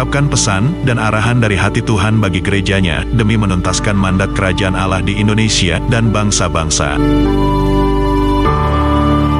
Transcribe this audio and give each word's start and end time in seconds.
mengungkapkan 0.00 0.32
pesan 0.32 0.64
dan 0.88 0.96
arahan 0.96 1.44
dari 1.44 1.60
hati 1.60 1.84
Tuhan 1.84 2.24
bagi 2.24 2.40
gerejanya 2.40 3.04
demi 3.12 3.36
menuntaskan 3.36 3.92
mandat 3.92 4.32
kerajaan 4.32 4.72
Allah 4.72 5.04
di 5.04 5.20
Indonesia 5.20 5.76
dan 5.92 6.08
bangsa-bangsa. 6.08 6.96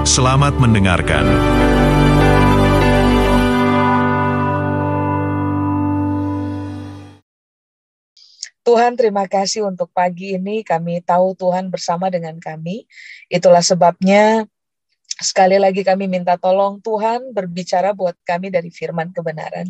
Selamat 0.05 0.61
mendengarkan. 0.61 1.25
Tuhan 8.61 9.01
terima 9.01 9.25
kasih 9.33 9.65
untuk 9.65 9.89
pagi 9.97 10.37
ini 10.37 10.61
kami 10.61 11.01
tahu 11.01 11.41
Tuhan 11.41 11.73
bersama 11.73 12.13
dengan 12.13 12.37
kami. 12.37 12.85
Itulah 13.33 13.65
sebabnya 13.65 14.45
Sekali 15.21 15.61
lagi 15.61 15.85
kami 15.85 16.09
minta 16.09 16.41
tolong 16.41 16.81
Tuhan 16.81 17.37
berbicara 17.37 17.93
buat 17.93 18.17
kami 18.25 18.49
dari 18.49 18.73
firman 18.73 19.13
kebenaran. 19.13 19.69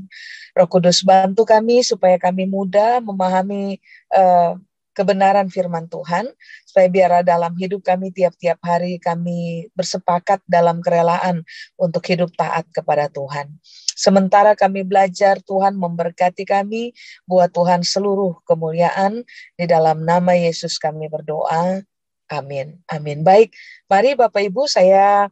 Roh 0.54 0.70
Kudus 0.70 1.02
bantu 1.02 1.42
kami 1.42 1.82
supaya 1.82 2.14
kami 2.23 2.46
mudah 2.46 3.02
memahami 3.02 3.82
uh, 4.14 4.54
kebenaran 4.95 5.48
firman 5.48 5.86
Tuhan, 5.86 6.29
supaya 6.66 6.87
biar 6.90 7.12
dalam 7.23 7.54
hidup 7.57 7.82
kami 7.82 8.10
tiap-tiap 8.12 8.59
hari 8.62 8.98
kami 9.01 9.70
bersepakat 9.74 10.42
dalam 10.45 10.82
kerelaan 10.82 11.46
untuk 11.79 12.04
hidup 12.10 12.30
taat 12.35 12.66
kepada 12.74 13.07
Tuhan. 13.09 13.48
Sementara 13.96 14.52
kami 14.52 14.85
belajar, 14.85 15.40
Tuhan 15.40 15.76
memberkati 15.76 16.45
kami, 16.45 16.92
buat 17.24 17.52
Tuhan 17.52 17.85
seluruh 17.85 18.40
kemuliaan. 18.45 19.24
Di 19.57 19.64
dalam 19.64 20.04
nama 20.04 20.37
Yesus 20.37 20.76
kami 20.76 21.09
berdoa. 21.09 21.85
Amin. 22.30 22.78
Amin. 22.86 23.26
Baik, 23.26 23.50
mari 23.90 24.14
Bapak 24.14 24.38
Ibu 24.46 24.70
saya 24.70 25.26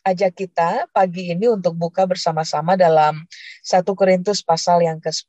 ajak 0.00 0.32
kita 0.32 0.88
pagi 0.96 1.28
ini 1.28 1.44
untuk 1.44 1.76
buka 1.76 2.08
bersama-sama 2.08 2.72
dalam 2.72 3.28
1 3.60 3.84
Korintus 3.92 4.40
pasal 4.40 4.80
yang 4.80 4.96
ke-10. 4.96 5.28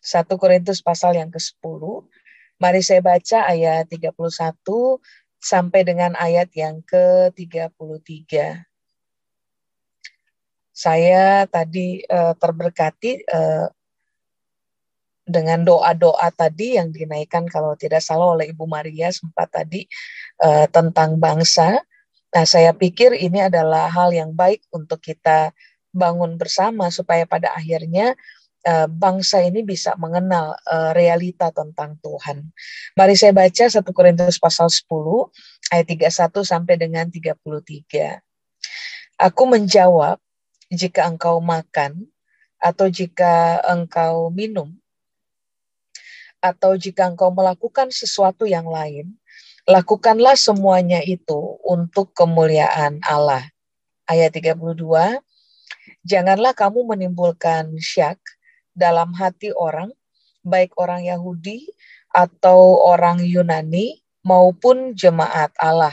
1 0.00 0.40
Korintus 0.40 0.80
pasal 0.80 1.20
yang 1.20 1.28
ke-10. 1.28 1.82
Mari 2.56 2.80
saya 2.80 3.04
baca 3.04 3.38
ayat 3.52 3.84
31 3.92 4.16
sampai 5.36 5.80
dengan 5.84 6.16
ayat 6.16 6.48
yang 6.56 6.80
ke-33. 6.88 8.64
Saya 10.72 11.44
tadi 11.50 12.00
uh, 12.08 12.32
terberkati 12.38 13.28
uh, 13.28 13.68
dengan 15.28 15.60
doa-doa 15.60 16.32
tadi 16.32 16.80
yang 16.80 16.88
dinaikkan 16.88 17.44
kalau 17.46 17.76
tidak 17.76 18.00
salah 18.00 18.32
oleh 18.32 18.48
Ibu 18.50 18.64
Maria 18.64 19.12
sempat 19.12 19.52
tadi 19.52 19.84
uh, 20.40 20.64
tentang 20.72 21.20
bangsa. 21.20 21.84
Nah, 22.32 22.44
saya 22.48 22.72
pikir 22.72 23.12
ini 23.12 23.44
adalah 23.44 23.92
hal 23.92 24.12
yang 24.16 24.32
baik 24.32 24.64
untuk 24.72 25.04
kita 25.04 25.52
bangun 25.92 26.40
bersama 26.40 26.88
supaya 26.88 27.28
pada 27.28 27.52
akhirnya 27.52 28.16
uh, 28.64 28.88
bangsa 28.88 29.44
ini 29.44 29.64
bisa 29.64 29.96
mengenal 30.00 30.56
uh, 30.64 30.96
realita 30.96 31.52
tentang 31.52 32.00
Tuhan. 32.00 32.48
Mari 32.96 33.14
saya 33.14 33.36
baca 33.36 33.64
1 33.68 33.84
Korintus 33.84 34.40
pasal 34.40 34.72
10 34.72 34.88
ayat 35.72 35.86
31 35.88 36.40
sampai 36.44 36.74
dengan 36.80 37.06
33. 37.08 37.36
Aku 39.18 39.50
menjawab, 39.50 40.20
jika 40.68 41.08
engkau 41.08 41.40
makan 41.40 42.06
atau 42.60 42.86
jika 42.92 43.62
engkau 43.64 44.28
minum 44.28 44.76
atau 46.38 46.78
jika 46.78 47.10
engkau 47.10 47.34
melakukan 47.34 47.90
sesuatu 47.90 48.46
yang 48.46 48.66
lain, 48.66 49.18
lakukanlah 49.66 50.38
semuanya 50.38 51.02
itu 51.02 51.58
untuk 51.66 52.14
kemuliaan 52.14 53.02
Allah. 53.04 53.50
Ayat 54.08 54.32
32, 54.32 55.20
janganlah 56.06 56.56
kamu 56.56 56.88
menimbulkan 56.88 57.76
syak 57.76 58.16
dalam 58.72 59.12
hati 59.12 59.52
orang, 59.52 59.92
baik 60.46 60.72
orang 60.78 61.04
Yahudi 61.04 61.68
atau 62.14 62.80
orang 62.88 63.20
Yunani 63.20 64.00
maupun 64.24 64.96
jemaat 64.96 65.52
Allah. 65.60 65.92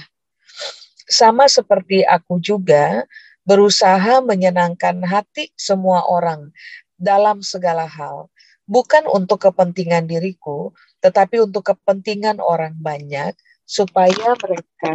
Sama 1.06 1.46
seperti 1.46 2.02
aku 2.02 2.42
juga 2.42 3.06
berusaha 3.46 4.26
menyenangkan 4.26 5.06
hati 5.06 5.54
semua 5.54 6.02
orang 6.10 6.50
dalam 6.98 7.46
segala 7.46 7.86
hal 7.86 8.32
bukan 8.66 9.06
untuk 9.10 9.46
kepentingan 9.46 10.10
diriku, 10.10 10.74
tetapi 11.02 11.42
untuk 11.42 11.74
kepentingan 11.74 12.42
orang 12.42 12.74
banyak 12.78 13.38
supaya 13.66 14.38
mereka 14.42 14.94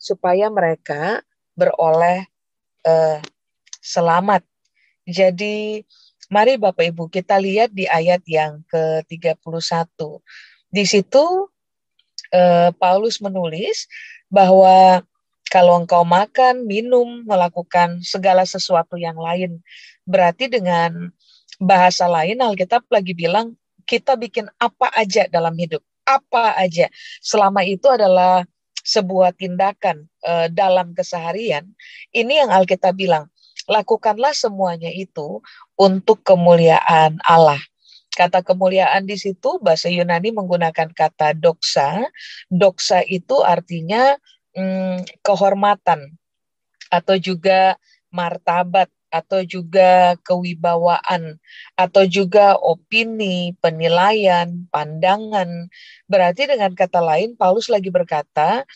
supaya 0.00 0.52
mereka 0.52 1.24
beroleh 1.56 2.28
uh, 2.84 3.20
selamat. 3.80 4.44
Jadi 5.08 5.84
mari 6.28 6.56
Bapak 6.60 6.92
Ibu 6.92 7.08
kita 7.08 7.40
lihat 7.40 7.72
di 7.72 7.88
ayat 7.88 8.24
yang 8.28 8.64
ke-31. 8.68 9.88
Di 10.68 10.84
situ 10.84 11.24
uh, 12.32 12.70
Paulus 12.76 13.20
menulis 13.20 13.88
bahwa 14.28 15.04
kalau 15.52 15.78
engkau 15.78 16.02
makan, 16.02 16.66
minum, 16.66 17.22
melakukan 17.22 18.02
segala 18.02 18.42
sesuatu 18.42 18.98
yang 18.98 19.14
lain, 19.14 19.62
berarti 20.02 20.50
dengan 20.50 21.14
bahasa 21.60 22.10
lain 22.10 22.40
Alkitab 22.40 22.86
lagi 22.90 23.14
bilang 23.14 23.54
kita 23.84 24.16
bikin 24.16 24.48
apa 24.58 24.88
aja 24.96 25.28
dalam 25.28 25.54
hidup, 25.54 25.84
apa 26.08 26.56
aja. 26.56 26.88
Selama 27.20 27.62
itu 27.62 27.84
adalah 27.88 28.48
sebuah 28.84 29.32
tindakan 29.36 30.08
uh, 30.24 30.48
dalam 30.52 30.92
keseharian. 30.92 31.68
Ini 32.12 32.44
yang 32.44 32.50
Alkitab 32.52 32.96
bilang, 32.96 33.32
lakukanlah 33.68 34.36
semuanya 34.36 34.92
itu 34.92 35.40
untuk 35.76 36.20
kemuliaan 36.24 37.16
Allah. 37.24 37.60
Kata 38.14 38.46
kemuliaan 38.46 39.10
di 39.10 39.18
situ 39.18 39.58
bahasa 39.58 39.90
Yunani 39.90 40.30
menggunakan 40.30 40.92
kata 40.94 41.34
doksa. 41.34 42.06
Doksa 42.46 43.02
itu 43.02 43.42
artinya 43.42 44.14
hmm, 44.54 45.02
kehormatan 45.24 46.14
atau 46.94 47.18
juga 47.18 47.74
martabat 48.14 48.86
atau 49.14 49.46
juga 49.46 50.18
kewibawaan 50.26 51.38
atau 51.78 52.02
juga 52.02 52.58
opini, 52.58 53.54
penilaian, 53.62 54.66
pandangan. 54.74 55.70
Berarti 56.10 56.50
dengan 56.50 56.74
kata 56.74 56.98
lain 56.98 57.38
Paulus 57.38 57.70
lagi 57.70 57.94
berkata, 57.94 58.66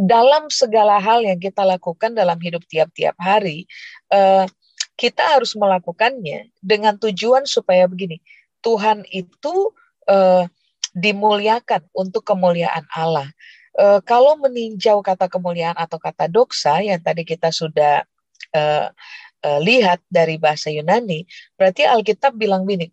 dalam 0.00 0.48
segala 0.48 0.96
hal 0.96 1.20
yang 1.20 1.36
kita 1.36 1.60
lakukan 1.68 2.16
dalam 2.16 2.40
hidup 2.40 2.64
tiap-tiap 2.64 3.12
hari, 3.20 3.68
eh, 4.08 4.48
kita 4.96 5.36
harus 5.36 5.52
melakukannya 5.52 6.48
dengan 6.64 6.96
tujuan 6.96 7.44
supaya 7.44 7.84
begini, 7.84 8.24
Tuhan 8.64 9.04
itu 9.12 9.76
eh, 10.08 10.48
dimuliakan 10.96 11.86
untuk 11.94 12.24
kemuliaan 12.24 12.88
Allah. 12.96 13.28
Eh, 13.76 14.00
kalau 14.08 14.36
meninjau 14.40 15.04
kata 15.04 15.28
kemuliaan 15.28 15.76
atau 15.76 16.00
kata 16.00 16.28
doksa 16.28 16.80
yang 16.80 17.00
tadi 17.00 17.28
kita 17.28 17.52
sudah 17.52 18.04
uh, 19.42 19.60
lihat 19.60 20.00
dari 20.08 20.38
bahasa 20.38 20.70
Yunani, 20.72 21.26
berarti 21.58 21.84
Alkitab 21.86 22.38
bilang 22.38 22.64
gini, 22.64 22.88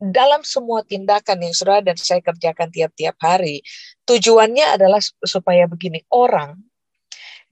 dalam 0.00 0.40
semua 0.40 0.80
tindakan 0.80 1.44
yang 1.44 1.54
sudah 1.54 1.84
dan 1.84 1.96
saya 2.00 2.24
kerjakan 2.24 2.72
tiap-tiap 2.72 3.20
hari, 3.20 3.60
tujuannya 4.08 4.80
adalah 4.80 4.98
supaya 5.24 5.68
begini, 5.68 6.00
orang 6.08 6.56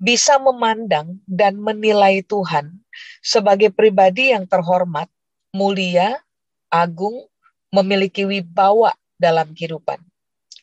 bisa 0.01 0.39
memandang 0.39 1.21
dan 1.27 1.59
menilai 1.59 2.23
Tuhan 2.25 2.73
sebagai 3.21 3.75
pribadi 3.75 4.31
yang 4.33 4.47
terhormat, 4.47 5.11
mulia, 5.53 6.23
agung, 6.71 7.27
memiliki 7.75 8.25
wibawa 8.25 8.95
dalam 9.19 9.53
kehidupan. 9.53 10.01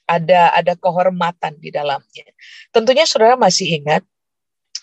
Ada 0.07 0.53
ada 0.55 0.73
kehormatan 0.77 1.59
di 1.59 1.69
dalamnya. 1.69 2.25
Tentunya 2.71 3.03
saudara 3.03 3.35
masih 3.35 3.81
ingat 3.81 4.05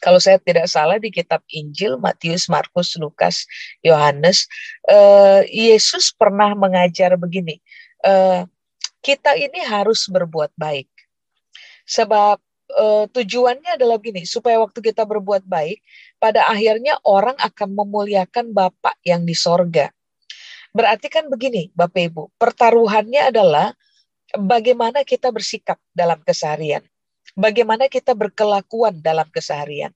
kalau 0.02 0.19
saya 0.19 0.43
tidak 0.43 0.66
salah 0.66 0.99
di 0.99 1.14
kitab 1.14 1.46
Injil 1.46 1.94
Matius, 2.02 2.50
Markus, 2.50 2.99
Lukas, 2.99 3.46
Yohanes, 3.87 4.50
uh, 4.90 5.46
Yesus 5.46 6.10
pernah 6.10 6.58
mengajar 6.58 7.14
begini, 7.14 7.62
uh, 8.02 8.43
kita 8.99 9.38
ini 9.38 9.62
harus 9.62 10.10
berbuat 10.10 10.50
baik, 10.58 10.90
sebab 11.87 12.43
uh, 12.75 13.06
tujuannya 13.14 13.78
adalah 13.78 14.02
begini, 14.02 14.26
supaya 14.26 14.58
waktu 14.58 14.82
kita 14.82 15.06
berbuat 15.06 15.46
baik, 15.46 15.78
pada 16.19 16.50
akhirnya 16.50 16.99
orang 17.06 17.38
akan 17.38 17.70
memuliakan 17.70 18.50
Bapak 18.50 18.99
yang 19.06 19.22
di 19.22 19.38
sorga. 19.38 19.94
Berarti 20.75 21.06
kan 21.14 21.31
begini, 21.31 21.70
Bapak 21.78 22.10
Ibu, 22.10 22.22
pertaruhannya 22.43 23.31
adalah 23.31 23.70
bagaimana 24.34 25.06
kita 25.06 25.31
bersikap 25.31 25.78
dalam 25.94 26.19
keseharian. 26.25 26.82
Bagaimana 27.32 27.88
kita 27.88 28.12
berkelakuan 28.12 29.00
dalam 29.00 29.29
keseharian. 29.32 29.93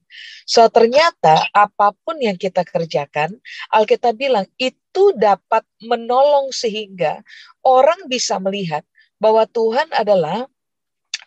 So 0.49 0.67
ternyata 0.73 1.47
apa 1.53 1.93
pun 2.05 2.21
yang 2.21 2.37
kita 2.41 2.65
kerjakan, 2.65 3.37
Alkitab 3.73 4.17
bilang 4.17 4.47
itu 4.57 5.13
dapat 5.17 5.63
menolong 5.85 6.51
sehingga 6.53 7.21
orang 7.65 8.09
bisa 8.09 8.41
melihat 8.41 8.83
bahwa 9.21 9.45
Tuhan 9.49 9.89
adalah 9.93 10.49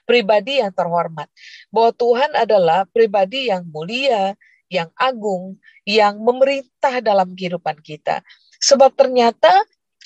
pribadi 0.09 0.57
yang 0.57 0.73
terhormat, 0.73 1.29
bahwa 1.69 1.93
Tuhan 1.93 2.31
adalah 2.33 2.89
pribadi 2.89 3.53
yang 3.53 3.65
mulia, 3.69 4.33
yang 4.69 4.89
agung, 4.97 5.57
yang 5.85 6.17
memerintah 6.21 7.01
dalam 7.01 7.33
kehidupan 7.37 7.81
kita. 7.81 8.25
Sebab 8.57 8.93
ternyata 8.97 9.49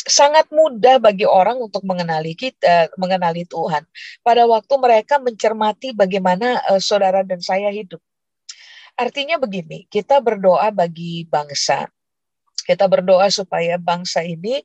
sangat 0.04 0.52
mudah 0.52 1.00
bagi 1.00 1.24
orang 1.24 1.60
untuk 1.60 1.84
mengenali 1.88 2.36
kita, 2.36 2.92
mengenali 3.00 3.48
Tuhan 3.48 3.88
pada 4.20 4.44
waktu 4.44 4.74
mereka 4.76 5.20
mencermati 5.20 5.96
bagaimana 5.96 6.60
uh, 6.68 6.80
saudara 6.80 7.24
dan 7.24 7.40
saya 7.40 7.72
hidup. 7.72 8.04
Artinya 8.94 9.42
begini, 9.42 9.90
kita 9.90 10.22
berdoa 10.22 10.70
bagi 10.70 11.26
bangsa. 11.26 11.90
Kita 12.64 12.88
berdoa 12.88 13.28
supaya 13.28 13.76
bangsa 13.76 14.24
ini 14.24 14.62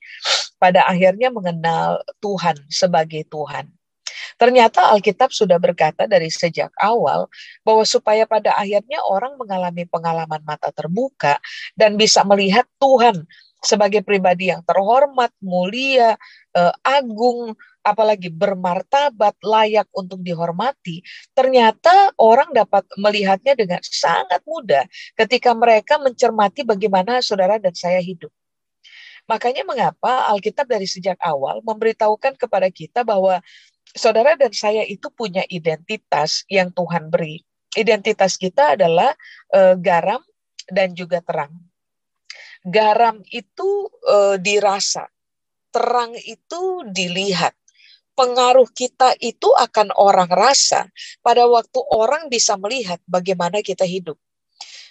pada 0.61 0.87
akhirnya 0.87 1.32
mengenal 1.32 2.02
Tuhan 2.20 2.61
sebagai 2.69 3.26
Tuhan. 3.26 3.73
Ternyata 4.38 4.94
Alkitab 4.94 5.34
sudah 5.34 5.58
berkata 5.58 6.06
dari 6.06 6.31
sejak 6.31 6.70
awal 6.79 7.26
bahwa 7.67 7.82
supaya 7.82 8.23
pada 8.23 8.55
akhirnya 8.55 9.02
orang 9.02 9.34
mengalami 9.34 9.82
pengalaman 9.82 10.43
mata 10.46 10.70
terbuka 10.70 11.43
dan 11.75 11.99
bisa 11.99 12.23
melihat 12.23 12.69
Tuhan 12.79 13.26
sebagai 13.62 14.06
pribadi 14.06 14.50
yang 14.55 14.62
terhormat, 14.62 15.34
mulia, 15.43 16.14
eh, 16.55 16.75
agung, 16.87 17.55
apalagi 17.82 18.28
bermartabat, 18.28 19.40
layak 19.40 19.88
untuk 19.96 20.20
dihormati, 20.20 21.00
ternyata 21.32 22.12
orang 22.20 22.52
dapat 22.52 22.84
melihatnya 23.00 23.56
dengan 23.56 23.81
sangat 23.82 24.44
mudah 24.44 24.84
ketika 25.16 25.56
mereka 25.56 25.96
mencermati 25.96 26.69
bagaimana 26.69 27.25
saudara 27.25 27.56
dan 27.56 27.72
saya 27.72 27.99
hidup. 27.99 28.31
Makanya 29.28 29.64
mengapa 29.69 30.25
Alkitab 30.32 30.64
dari 30.64 30.88
sejak 30.88 31.20
awal 31.20 31.60
memberitahukan 31.60 32.40
kepada 32.40 32.72
kita 32.72 33.05
bahwa 33.05 33.44
saudara 33.93 34.37
dan 34.40 34.56
saya 34.56 34.84
itu 34.88 35.12
punya 35.12 35.44
identitas 35.52 36.49
yang 36.49 36.72
Tuhan 36.72 37.12
beri. 37.12 37.44
Identitas 37.76 38.40
kita 38.40 38.72
adalah 38.72 39.12
e, 39.52 39.76
garam 39.76 40.25
dan 40.72 40.96
juga 40.96 41.20
terang 41.20 41.68
garam 42.69 43.25
itu 43.32 43.88
e, 44.05 44.37
dirasa, 44.41 45.09
terang 45.73 46.15
itu 46.15 46.85
dilihat. 46.88 47.56
Pengaruh 48.19 48.67
kita 48.75 49.15
itu 49.23 49.47
akan 49.55 49.94
orang 49.94 50.26
rasa 50.26 50.91
pada 51.23 51.47
waktu 51.47 51.79
orang 51.94 52.26
bisa 52.26 52.59
melihat 52.59 52.99
bagaimana 53.06 53.62
kita 53.62 53.87
hidup. 53.87 54.19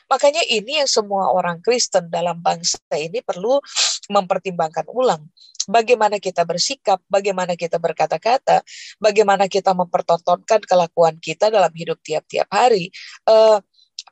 Makanya 0.07 0.39
ini 0.47 0.79
yang 0.79 0.88
semua 0.88 1.27
orang 1.35 1.59
Kristen 1.59 2.07
dalam 2.07 2.39
bangsa 2.39 2.79
ini 2.95 3.19
perlu 3.19 3.59
mempertimbangkan 4.07 4.88
ulang. 4.88 5.27
Bagaimana 5.68 6.15
kita 6.24 6.47
bersikap, 6.47 7.03
bagaimana 7.12 7.59
kita 7.59 7.75
berkata-kata, 7.75 8.63
bagaimana 9.03 9.51
kita 9.51 9.75
mempertontonkan 9.75 10.63
kelakuan 10.63 11.19
kita 11.19 11.51
dalam 11.51 11.75
hidup 11.75 12.00
tiap-tiap 12.00 12.47
hari. 12.47 12.88
Uh, 13.27 13.59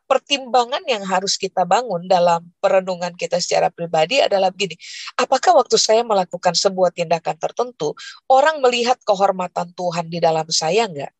pertimbangan 0.06 0.82
yang 0.86 1.02
harus 1.06 1.36
kita 1.36 1.66
bangun 1.66 2.06
dalam 2.06 2.46
perenungan 2.62 3.14
kita 3.18 3.42
secara 3.42 3.74
pribadi 3.74 4.22
adalah 4.22 4.54
begini, 4.54 4.78
apakah 5.18 5.58
waktu 5.58 5.78
saya 5.82 6.06
melakukan 6.06 6.54
sebuah 6.54 6.94
tindakan 6.94 7.36
tertentu, 7.38 7.98
orang 8.30 8.62
melihat 8.62 9.02
kehormatan 9.02 9.74
Tuhan 9.74 10.06
di 10.08 10.22
dalam 10.22 10.46
saya 10.54 10.86
enggak? 10.86 11.14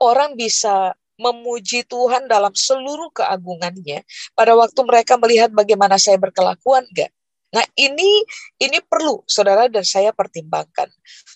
Orang 0.00 0.34
bisa 0.40 0.96
memuji 1.20 1.84
Tuhan 1.84 2.24
dalam 2.24 2.56
seluruh 2.56 3.12
keagungannya 3.12 4.08
pada 4.32 4.56
waktu 4.56 4.80
mereka 4.88 5.20
melihat 5.20 5.52
bagaimana 5.52 6.00
saya 6.00 6.16
berkelakuan 6.16 6.88
enggak? 6.88 7.12
Nah, 7.50 7.64
ini 7.74 8.22
ini 8.62 8.78
perlu 8.84 9.26
saudara 9.26 9.66
dan 9.66 9.82
saya 9.82 10.14
pertimbangkan. 10.14 10.86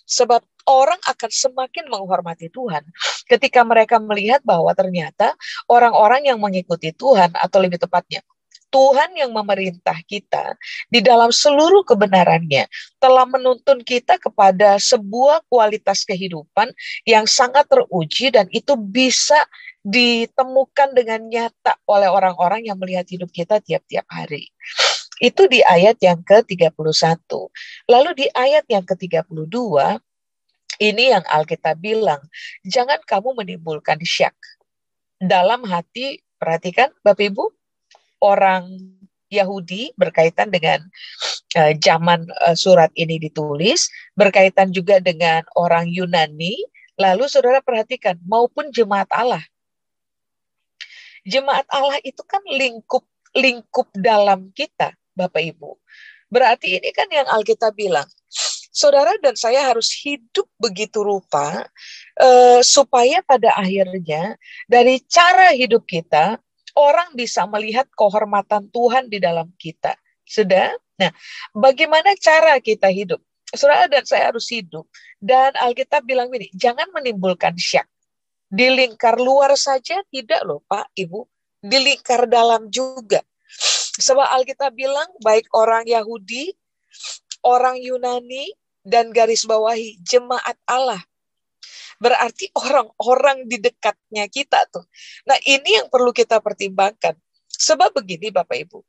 Sebab 0.06 0.42
orang 0.68 1.00
akan 1.04 1.30
semakin 1.30 1.88
menghormati 1.92 2.48
Tuhan 2.48 2.84
ketika 3.28 3.64
mereka 3.64 4.00
melihat 4.00 4.40
bahwa 4.44 4.72
ternyata 4.72 5.36
orang-orang 5.68 6.28
yang 6.28 6.40
mengikuti 6.40 6.92
Tuhan 6.92 7.36
atau 7.36 7.58
lebih 7.60 7.76
tepatnya 7.80 8.24
Tuhan 8.74 9.14
yang 9.14 9.30
memerintah 9.30 9.94
kita 10.02 10.58
di 10.90 10.98
dalam 10.98 11.30
seluruh 11.30 11.86
kebenarannya 11.86 12.66
telah 12.98 13.22
menuntun 13.22 13.86
kita 13.86 14.18
kepada 14.18 14.82
sebuah 14.82 15.46
kualitas 15.46 16.02
kehidupan 16.02 16.74
yang 17.06 17.22
sangat 17.30 17.70
teruji 17.70 18.34
dan 18.34 18.50
itu 18.50 18.74
bisa 18.74 19.46
ditemukan 19.86 20.90
dengan 20.90 21.22
nyata 21.22 21.78
oleh 21.86 22.10
orang-orang 22.10 22.66
yang 22.66 22.74
melihat 22.74 23.06
hidup 23.06 23.30
kita 23.30 23.62
tiap-tiap 23.62 24.10
hari. 24.10 24.50
Itu 25.22 25.46
di 25.46 25.62
ayat 25.62 26.02
yang 26.02 26.26
ke-31. 26.26 26.74
Lalu 27.86 28.10
di 28.18 28.26
ayat 28.34 28.66
yang 28.66 28.82
ke-32 28.82 29.54
ini 30.82 31.14
yang 31.14 31.22
Alkitab 31.30 31.78
bilang, 31.78 32.18
jangan 32.66 32.98
kamu 33.06 33.38
menimbulkan 33.38 34.02
syak. 34.02 34.34
Dalam 35.22 35.62
hati, 35.70 36.18
perhatikan 36.42 36.90
Bapak 37.06 37.30
Ibu, 37.30 37.46
orang 38.18 38.74
Yahudi 39.30 39.94
berkaitan 39.94 40.50
dengan 40.50 40.82
uh, 41.58 41.72
zaman 41.78 42.26
uh, 42.42 42.58
surat 42.58 42.90
ini 42.98 43.22
ditulis, 43.22 43.86
berkaitan 44.18 44.74
juga 44.74 44.98
dengan 44.98 45.46
orang 45.54 45.86
Yunani, 45.86 46.58
lalu 46.98 47.30
saudara 47.30 47.62
perhatikan, 47.62 48.18
maupun 48.26 48.74
jemaat 48.74 49.06
Allah. 49.14 49.42
Jemaat 51.24 51.64
Allah 51.72 52.02
itu 52.04 52.20
kan 52.26 52.42
lingkup 52.50 53.06
lingkup 53.34 53.90
dalam 53.98 54.54
kita, 54.54 54.94
Bapak 55.14 55.42
Ibu. 55.54 55.78
Berarti 56.28 56.82
ini 56.82 56.90
kan 56.90 57.06
yang 57.08 57.30
Alkitab 57.30 57.78
bilang, 57.78 58.06
saudara 58.74 59.14
dan 59.22 59.38
saya 59.38 59.70
harus 59.70 59.94
hidup 60.02 60.50
begitu 60.58 61.06
rupa 61.06 61.62
uh, 62.18 62.60
supaya 62.60 63.22
pada 63.22 63.54
akhirnya 63.54 64.34
dari 64.66 64.98
cara 65.06 65.54
hidup 65.54 65.86
kita 65.86 66.42
orang 66.74 67.14
bisa 67.14 67.46
melihat 67.46 67.86
kehormatan 67.94 68.66
Tuhan 68.74 69.06
di 69.06 69.22
dalam 69.22 69.54
kita. 69.54 69.94
Sudah? 70.26 70.74
Nah, 70.98 71.14
bagaimana 71.54 72.18
cara 72.18 72.58
kita 72.58 72.90
hidup? 72.90 73.22
Saudara 73.54 73.86
dan 73.86 74.02
saya 74.02 74.34
harus 74.34 74.50
hidup. 74.50 74.90
Dan 75.22 75.54
Alkitab 75.54 76.02
bilang 76.02 76.28
ini, 76.34 76.50
jangan 76.50 76.90
menimbulkan 76.90 77.54
syak. 77.54 77.86
Di 78.50 78.70
lingkar 78.70 79.18
luar 79.18 79.54
saja 79.54 80.02
tidak 80.10 80.42
loh 80.42 80.66
Pak, 80.66 80.90
Ibu. 80.98 81.22
Di 81.62 81.78
lingkar 81.78 82.26
dalam 82.26 82.66
juga. 82.68 83.22
Sebab 83.94 84.26
Alkitab 84.26 84.74
bilang 84.74 85.06
baik 85.22 85.46
orang 85.54 85.86
Yahudi, 85.86 86.50
orang 87.46 87.78
Yunani, 87.78 88.50
dan 88.84 89.14
garis 89.14 89.48
bawahi 89.48 89.96
jemaat 90.04 90.58
Allah. 90.68 91.00
Berarti 91.96 92.52
orang-orang 92.52 93.48
di 93.48 93.56
dekatnya 93.62 94.28
kita 94.28 94.68
tuh. 94.68 94.84
Nah 95.24 95.38
ini 95.46 95.80
yang 95.80 95.88
perlu 95.88 96.12
kita 96.12 96.42
pertimbangkan. 96.42 97.16
Sebab 97.48 97.94
begini 97.94 98.34
Bapak 98.34 98.66
Ibu, 98.66 98.82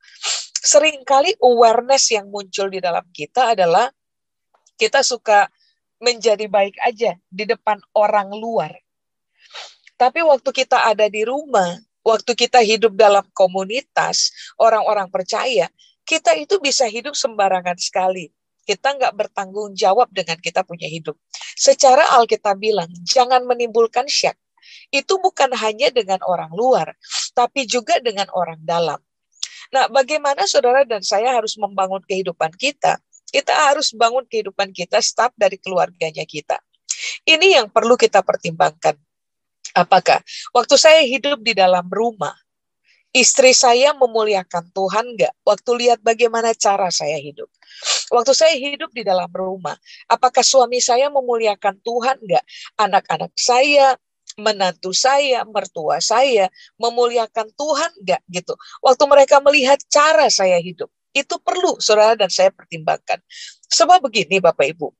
sering 0.59 1.05
kali 1.05 1.37
awareness 1.37 2.09
yang 2.11 2.27
muncul 2.33 2.67
di 2.67 2.81
dalam 2.81 3.05
kita 3.13 3.53
adalah 3.53 3.87
kita 4.75 5.05
suka 5.05 5.47
menjadi 6.01 6.49
baik 6.49 6.75
aja 6.83 7.15
di 7.29 7.45
depan 7.47 7.79
orang 7.95 8.33
luar. 8.33 8.73
Tapi 9.95 10.19
waktu 10.25 10.49
kita 10.51 10.91
ada 10.91 11.07
di 11.07 11.23
rumah, 11.23 11.71
waktu 12.05 12.31
kita 12.37 12.61
hidup 12.61 12.93
dalam 12.93 13.25
komunitas, 13.33 14.29
orang-orang 14.61 15.09
percaya, 15.09 15.67
kita 16.05 16.37
itu 16.37 16.61
bisa 16.61 16.85
hidup 16.85 17.17
sembarangan 17.17 17.75
sekali 17.81 18.29
kita 18.65 18.97
nggak 18.97 19.13
bertanggung 19.13 19.77
jawab 19.77 20.09
dengan 20.09 20.41
kita 20.41 20.65
punya 20.65 20.89
hidup. 20.89 21.13
Secara 21.53 22.17
Alkitab 22.17 22.57
bilang, 22.57 22.89
jangan 23.05 23.45
menimbulkan 23.45 24.09
syak. 24.09 24.35
Itu 24.89 25.21
bukan 25.21 25.53
hanya 25.53 25.93
dengan 25.93 26.17
orang 26.25 26.49
luar, 26.51 26.97
tapi 27.37 27.69
juga 27.69 28.01
dengan 28.01 28.25
orang 28.33 28.57
dalam. 28.65 28.97
Nah, 29.69 29.85
bagaimana 29.89 30.49
saudara 30.49 30.81
dan 30.85 31.05
saya 31.05 31.37
harus 31.37 31.53
membangun 31.61 32.01
kehidupan 32.01 32.53
kita? 32.57 32.97
Kita 33.29 33.53
harus 33.69 33.93
bangun 33.93 34.25
kehidupan 34.25 34.73
kita 34.73 35.01
start 35.01 35.33
dari 35.37 35.61
keluarganya 35.61 36.25
kita. 36.25 36.57
Ini 37.25 37.61
yang 37.61 37.67
perlu 37.69 37.97
kita 37.97 38.25
pertimbangkan. 38.25 38.97
Apakah 39.73 40.21
waktu 40.53 40.75
saya 40.77 41.01
hidup 41.01 41.41
di 41.41 41.57
dalam 41.57 41.89
rumah, 41.89 42.35
istri 43.15 43.55
saya 43.55 43.95
memuliakan 43.97 44.69
Tuhan 44.75 45.17
nggak? 45.17 45.33
Waktu 45.41 45.71
lihat 45.81 45.99
bagaimana 46.05 46.53
cara 46.53 46.91
saya 46.93 47.17
hidup. 47.17 47.49
Waktu 48.13 48.31
saya 48.37 48.53
hidup 48.53 48.93
di 48.93 49.01
dalam 49.01 49.31
rumah, 49.33 49.73
apakah 50.05 50.45
suami 50.45 50.77
saya 50.77 51.09
memuliakan 51.09 51.81
Tuhan 51.81 52.21
nggak? 52.21 52.45
Anak-anak 52.77 53.33
saya, 53.33 53.97
menantu 54.35 54.91
saya, 54.91 55.47
mertua 55.47 56.03
saya 56.03 56.51
memuliakan 56.75 57.49
Tuhan 57.55 57.91
nggak 58.03 58.21
gitu. 58.29 58.53
Waktu 58.83 59.03
mereka 59.07 59.39
melihat 59.39 59.79
cara 59.87 60.27
saya 60.27 60.59
hidup, 60.59 60.91
itu 61.15 61.35
perlu 61.39 61.79
saudara 61.79 62.19
dan 62.19 62.27
saya 62.27 62.51
pertimbangkan. 62.51 63.23
Sebab 63.71 64.03
begini 64.03 64.43
Bapak 64.43 64.67
Ibu, 64.75 64.91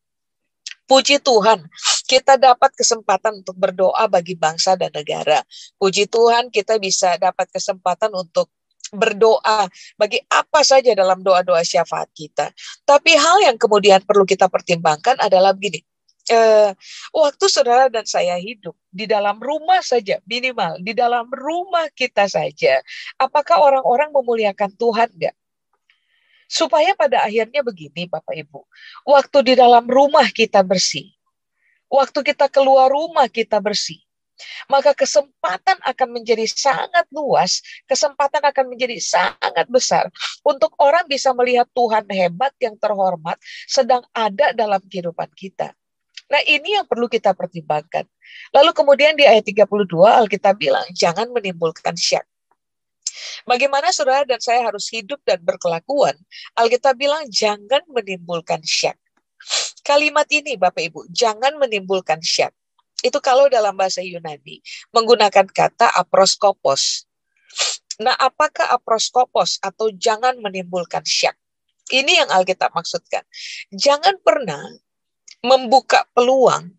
puji 0.88 1.20
Tuhan, 1.20 1.68
kita 2.06 2.38
dapat 2.38 2.72
kesempatan 2.78 3.42
untuk 3.42 3.58
berdoa 3.58 4.06
bagi 4.06 4.38
bangsa 4.38 4.78
dan 4.78 4.94
negara. 4.94 5.42
Puji 5.82 6.06
Tuhan 6.06 6.54
kita 6.54 6.78
bisa 6.78 7.18
dapat 7.18 7.50
kesempatan 7.50 8.14
untuk 8.14 8.54
berdoa 8.94 9.66
bagi 9.98 10.22
apa 10.30 10.62
saja 10.62 10.94
dalam 10.94 11.26
doa-doa 11.26 11.66
syafaat 11.66 12.10
kita. 12.14 12.54
Tapi 12.86 13.18
hal 13.18 13.50
yang 13.50 13.58
kemudian 13.58 14.06
perlu 14.06 14.24
kita 14.24 14.46
pertimbangkan 14.48 15.18
adalah 15.18 15.52
begini. 15.58 15.82
Uh, 16.26 16.74
waktu 17.14 17.46
saudara 17.46 17.86
dan 17.86 18.02
saya 18.10 18.34
hidup 18.42 18.74
di 18.90 19.06
dalam 19.06 19.38
rumah 19.38 19.78
saja 19.86 20.18
minimal 20.26 20.82
di 20.82 20.98
dalam 20.98 21.30
rumah 21.30 21.86
kita 21.94 22.26
saja 22.26 22.82
apakah 23.22 23.62
orang-orang 23.62 24.10
memuliakan 24.10 24.74
Tuhan 24.74 25.14
enggak 25.14 25.38
supaya 26.50 26.98
pada 26.98 27.30
akhirnya 27.30 27.62
begini 27.62 28.10
Bapak 28.10 28.42
Ibu 28.42 28.58
waktu 29.06 29.38
di 29.46 29.54
dalam 29.54 29.86
rumah 29.86 30.26
kita 30.34 30.66
bersih 30.66 31.14
Waktu 31.90 32.20
kita 32.26 32.50
keluar 32.50 32.90
rumah 32.92 33.30
kita 33.30 33.62
bersih. 33.62 34.02
Maka 34.68 34.92
kesempatan 34.92 35.80
akan 35.80 36.10
menjadi 36.12 36.44
sangat 36.44 37.08
luas, 37.08 37.64
kesempatan 37.88 38.44
akan 38.44 38.68
menjadi 38.68 39.00
sangat 39.00 39.64
besar 39.72 40.12
untuk 40.44 40.76
orang 40.84 41.08
bisa 41.08 41.32
melihat 41.32 41.72
Tuhan 41.72 42.04
hebat 42.12 42.52
yang 42.60 42.76
terhormat 42.76 43.40
sedang 43.64 44.04
ada 44.12 44.52
dalam 44.52 44.84
kehidupan 44.84 45.32
kita. 45.40 45.72
Nah 46.28 46.42
ini 46.44 46.76
yang 46.76 46.84
perlu 46.90 47.06
kita 47.06 47.32
pertimbangkan. 47.38 48.04
Lalu 48.52 48.72
kemudian 48.74 49.14
di 49.16 49.24
ayat 49.24 49.46
32 49.46 49.88
Alkitab 50.04 50.58
bilang 50.58 50.84
jangan 50.92 51.30
menimbulkan 51.32 51.96
syak. 51.96 52.26
Bagaimana 53.48 53.94
saudara 53.96 54.28
dan 54.28 54.42
saya 54.44 54.66
harus 54.68 54.92
hidup 54.92 55.22
dan 55.24 55.40
berkelakuan? 55.40 56.18
Alkitab 56.58 56.98
bilang 57.00 57.24
jangan 57.32 57.86
menimbulkan 57.88 58.60
syak. 58.66 59.00
Kalimat 59.86 60.26
ini 60.34 60.58
Bapak 60.58 60.82
Ibu, 60.82 61.06
jangan 61.14 61.62
menimbulkan 61.62 62.18
syak. 62.18 62.58
Itu 63.06 63.22
kalau 63.22 63.46
dalam 63.46 63.78
bahasa 63.78 64.02
Yunani 64.02 64.58
menggunakan 64.90 65.46
kata 65.46 65.94
aproskopos. 65.94 67.06
Nah, 68.02 68.18
apakah 68.18 68.66
aproskopos 68.74 69.62
atau 69.62 69.94
jangan 69.94 70.42
menimbulkan 70.42 71.06
syak? 71.06 71.38
Ini 71.94 72.26
yang 72.26 72.30
Alkitab 72.34 72.74
maksudkan. 72.74 73.22
Jangan 73.70 74.18
pernah 74.26 74.66
membuka 75.46 76.10
peluang 76.18 76.74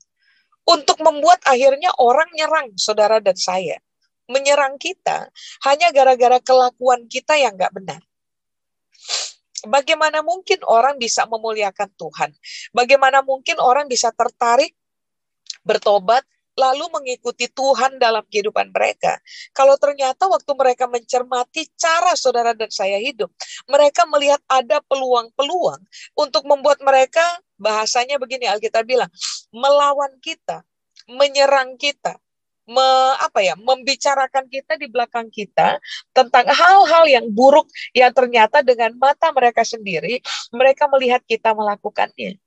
untuk 0.66 0.98
membuat 0.98 1.38
akhirnya 1.46 1.94
orang 2.02 2.26
nyerang 2.34 2.74
saudara 2.74 3.22
dan 3.22 3.38
saya. 3.38 3.78
Menyerang 4.26 4.82
kita 4.82 5.30
hanya 5.62 5.94
gara-gara 5.94 6.42
kelakuan 6.42 7.06
kita 7.06 7.38
yang 7.38 7.54
nggak 7.54 7.70
benar. 7.70 8.02
Bagaimana 9.66 10.22
mungkin 10.22 10.62
orang 10.64 10.96
bisa 10.96 11.26
memuliakan 11.26 11.90
Tuhan? 11.98 12.30
Bagaimana 12.72 13.20
mungkin 13.20 13.58
orang 13.58 13.90
bisa 13.90 14.14
tertarik 14.14 14.74
bertobat 15.66 16.22
lalu 16.56 16.88
mengikuti 16.88 17.52
Tuhan 17.52 18.00
dalam 18.00 18.24
kehidupan 18.32 18.72
mereka. 18.72 19.20
Kalau 19.52 19.76
ternyata 19.76 20.24
waktu 20.24 20.48
mereka 20.56 20.88
mencermati 20.88 21.68
cara 21.76 22.16
saudara 22.16 22.56
dan 22.56 22.72
saya 22.72 22.96
hidup, 22.96 23.28
mereka 23.68 24.08
melihat 24.08 24.40
ada 24.48 24.80
peluang-peluang 24.88 25.84
untuk 26.16 26.48
membuat 26.48 26.80
mereka 26.80 27.22
bahasanya 27.60 28.16
begini 28.16 28.48
Alkitab 28.48 28.88
bilang, 28.88 29.12
melawan 29.52 30.16
kita, 30.24 30.64
menyerang 31.12 31.76
kita, 31.76 32.16
me, 32.66 32.88
apa 33.22 33.40
ya 33.42 33.54
membicarakan 33.54 34.50
kita 34.50 34.74
di 34.74 34.90
belakang 34.90 35.30
kita 35.30 35.78
tentang 36.10 36.46
hal-hal 36.50 37.06
yang 37.06 37.26
buruk 37.30 37.70
yang 37.94 38.10
ternyata 38.10 38.60
dengan 38.60 38.94
mata 38.98 39.30
mereka 39.30 39.62
sendiri 39.62 40.18
mereka 40.50 40.90
melihat 40.90 41.22
kita 41.24 41.54
melakukannya. 41.54 42.38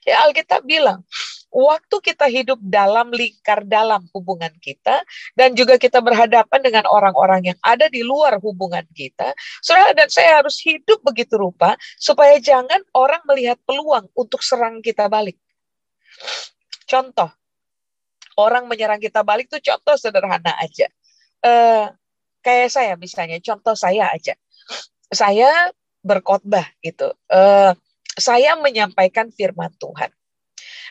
Ya 0.00 0.16
Alkitab 0.24 0.64
bilang, 0.64 1.04
waktu 1.52 1.96
kita 2.00 2.24
hidup 2.30 2.56
dalam 2.62 3.12
lingkar 3.12 3.66
dalam 3.68 4.06
hubungan 4.16 4.54
kita 4.62 5.04
dan 5.36 5.52
juga 5.52 5.76
kita 5.76 6.00
berhadapan 6.00 6.60
dengan 6.64 6.84
orang-orang 6.88 7.52
yang 7.52 7.58
ada 7.60 7.90
di 7.90 8.00
luar 8.00 8.40
hubungan 8.40 8.86
kita, 8.96 9.36
saudara 9.60 9.92
dan 9.92 10.08
saya 10.08 10.40
harus 10.40 10.56
hidup 10.64 11.04
begitu 11.04 11.36
rupa 11.36 11.76
supaya 12.00 12.38
jangan 12.40 12.80
orang 12.96 13.20
melihat 13.28 13.60
peluang 13.68 14.08
untuk 14.16 14.40
serang 14.40 14.80
kita 14.80 15.10
balik. 15.10 15.36
Contoh, 16.88 17.28
orang 18.36 18.68
menyerang 18.70 19.02
kita 19.02 19.24
balik 19.24 19.50
tuh 19.50 19.62
contoh 19.62 19.96
sederhana 19.98 20.54
aja. 20.60 20.86
Uh, 21.40 21.90
kayak 22.44 22.70
saya 22.70 22.94
misalnya, 23.00 23.40
contoh 23.40 23.74
saya 23.74 24.12
aja. 24.12 24.36
Saya 25.10 25.72
berkhotbah 26.04 26.68
gitu. 26.84 27.10
Uh, 27.26 27.74
saya 28.14 28.54
menyampaikan 28.58 29.32
firman 29.32 29.72
Tuhan. 29.80 30.12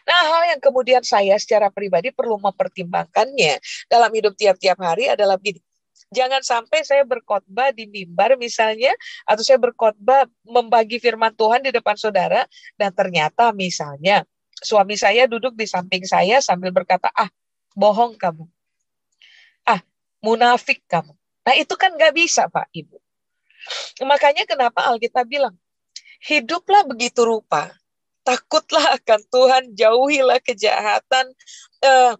Nah, 0.07 0.21
hal 0.25 0.57
yang 0.57 0.61
kemudian 0.63 1.03
saya 1.05 1.37
secara 1.37 1.69
pribadi 1.69 2.09
perlu 2.09 2.41
mempertimbangkannya 2.41 3.61
dalam 3.91 4.09
hidup 4.09 4.33
tiap-tiap 4.33 4.79
hari 4.81 5.11
adalah 5.11 5.37
begini. 5.37 5.61
Jangan 6.09 6.41
sampai 6.41 6.81
saya 6.81 7.05
berkhotbah 7.05 7.69
di 7.69 7.85
mimbar 7.85 8.33
misalnya, 8.33 8.89
atau 9.29 9.45
saya 9.45 9.61
berkhotbah 9.61 10.25
membagi 10.41 10.97
firman 10.97 11.29
Tuhan 11.37 11.61
di 11.61 11.69
depan 11.69 11.93
saudara, 11.93 12.49
dan 12.81 12.89
ternyata 12.89 13.53
misalnya 13.53 14.25
suami 14.59 14.95
saya 14.99 15.25
duduk 15.25 15.55
di 15.55 15.65
samping 15.65 16.03
saya 16.03 16.43
sambil 16.43 16.71
berkata, 16.75 17.07
ah 17.15 17.27
bohong 17.75 18.15
kamu. 18.19 18.45
Ah, 19.67 19.81
munafik 20.19 20.83
kamu. 20.87 21.15
Nah 21.47 21.55
itu 21.55 21.73
kan 21.79 21.95
nggak 21.95 22.13
bisa 22.13 22.51
Pak 22.51 22.69
Ibu. 22.75 22.97
Makanya 24.07 24.47
kenapa 24.47 24.87
Alkitab 24.87 25.27
bilang, 25.27 25.55
hiduplah 26.23 26.87
begitu 26.87 27.23
rupa, 27.23 27.71
takutlah 28.23 28.99
akan 28.99 29.21
Tuhan, 29.27 29.63
jauhilah 29.75 30.39
kejahatan, 30.43 31.25
eh, 31.83 32.13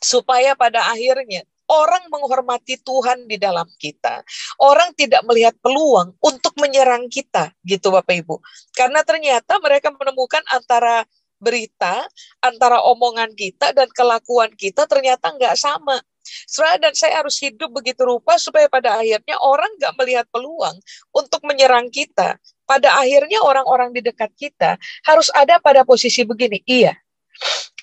supaya 0.00 0.56
pada 0.56 0.80
akhirnya 0.88 1.44
orang 1.70 2.10
menghormati 2.10 2.82
Tuhan 2.82 3.30
di 3.30 3.38
dalam 3.38 3.68
kita. 3.78 4.26
Orang 4.58 4.90
tidak 4.98 5.22
melihat 5.22 5.54
peluang 5.62 6.18
untuk 6.18 6.58
menyerang 6.58 7.06
kita, 7.06 7.54
gitu 7.62 7.94
Bapak 7.94 8.26
Ibu. 8.26 8.42
Karena 8.74 9.06
ternyata 9.06 9.62
mereka 9.62 9.94
menemukan 9.94 10.42
antara 10.50 11.06
berita 11.40 12.04
antara 12.44 12.84
omongan 12.84 13.32
kita 13.32 13.72
dan 13.72 13.88
kelakuan 13.90 14.52
kita 14.54 14.84
ternyata 14.84 15.32
nggak 15.32 15.56
sama. 15.56 15.98
Saudara 16.46 16.78
dan 16.78 16.94
saya 16.94 17.24
harus 17.24 17.40
hidup 17.40 17.72
begitu 17.74 18.06
rupa 18.06 18.38
supaya 18.38 18.70
pada 18.70 19.00
akhirnya 19.00 19.40
orang 19.40 19.72
nggak 19.80 19.96
melihat 19.98 20.26
peluang 20.30 20.76
untuk 21.10 21.42
menyerang 21.42 21.88
kita. 21.90 22.38
Pada 22.68 23.02
akhirnya 23.02 23.42
orang-orang 23.42 23.90
di 23.90 24.04
dekat 24.04 24.30
kita 24.38 24.78
harus 25.02 25.26
ada 25.34 25.58
pada 25.58 25.82
posisi 25.82 26.22
begini. 26.22 26.62
Iya, 26.62 26.94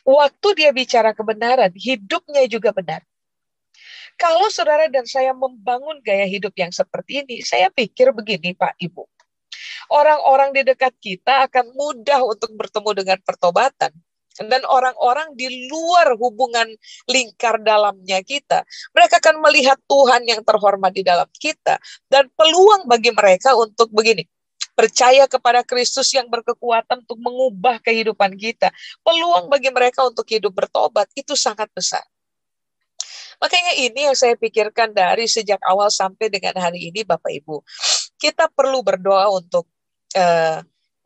waktu 0.08 0.48
dia 0.56 0.72
bicara 0.72 1.12
kebenaran, 1.12 1.74
hidupnya 1.76 2.48
juga 2.48 2.72
benar. 2.72 3.04
Kalau 4.16 4.48
saudara 4.48 4.88
dan 4.88 5.04
saya 5.04 5.36
membangun 5.36 6.00
gaya 6.00 6.26
hidup 6.26 6.56
yang 6.56 6.72
seperti 6.72 7.28
ini, 7.28 7.44
saya 7.44 7.68
pikir 7.68 8.16
begini 8.16 8.56
Pak 8.56 8.80
Ibu 8.80 9.17
orang-orang 9.92 10.54
di 10.56 10.62
dekat 10.64 10.94
kita 11.00 11.48
akan 11.48 11.74
mudah 11.76 12.24
untuk 12.24 12.54
bertemu 12.56 12.92
dengan 13.04 13.18
pertobatan. 13.24 13.92
Dan 14.38 14.62
orang-orang 14.70 15.34
di 15.34 15.50
luar 15.66 16.14
hubungan 16.14 16.70
lingkar 17.10 17.58
dalamnya 17.58 18.22
kita, 18.22 18.62
mereka 18.94 19.18
akan 19.18 19.42
melihat 19.42 19.82
Tuhan 19.90 20.30
yang 20.30 20.46
terhormat 20.46 20.94
di 20.94 21.02
dalam 21.02 21.26
kita. 21.34 21.82
Dan 22.06 22.30
peluang 22.38 22.86
bagi 22.86 23.10
mereka 23.10 23.58
untuk 23.58 23.90
begini, 23.90 24.30
percaya 24.78 25.26
kepada 25.26 25.66
Kristus 25.66 26.14
yang 26.14 26.30
berkekuatan 26.30 27.02
untuk 27.02 27.18
mengubah 27.18 27.82
kehidupan 27.82 28.38
kita. 28.38 28.70
Peluang 29.02 29.50
bagi 29.50 29.74
mereka 29.74 30.06
untuk 30.06 30.30
hidup 30.30 30.54
bertobat 30.54 31.10
itu 31.18 31.34
sangat 31.34 31.66
besar. 31.74 32.06
Makanya 33.38 33.74
ini 33.78 34.10
yang 34.10 34.18
saya 34.18 34.34
pikirkan 34.34 34.94
dari 34.94 35.30
sejak 35.30 35.62
awal 35.66 35.94
sampai 35.94 36.30
dengan 36.30 36.58
hari 36.58 36.90
ini 36.90 37.06
Bapak 37.06 37.30
Ibu. 37.30 37.62
Kita 38.18 38.50
perlu 38.50 38.82
berdoa 38.82 39.30
untuk 39.30 39.70
uh, 40.16 40.60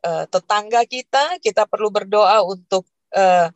uh, 0.06 0.26
tetangga 0.30 0.86
kita, 0.86 1.40
kita 1.42 1.66
perlu 1.66 1.90
berdoa 1.90 2.46
untuk 2.46 2.86
uh, 3.16 3.50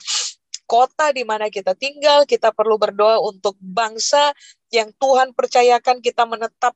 kota 0.65 1.13
di 1.13 1.21
mana 1.21 1.51
kita 1.53 1.77
tinggal, 1.77 2.25
kita 2.25 2.49
perlu 2.49 2.81
berdoa 2.81 3.21
untuk 3.21 3.53
bangsa 3.61 4.33
yang 4.73 4.89
Tuhan 4.97 5.37
percayakan 5.37 6.01
kita 6.01 6.25
menetap 6.25 6.73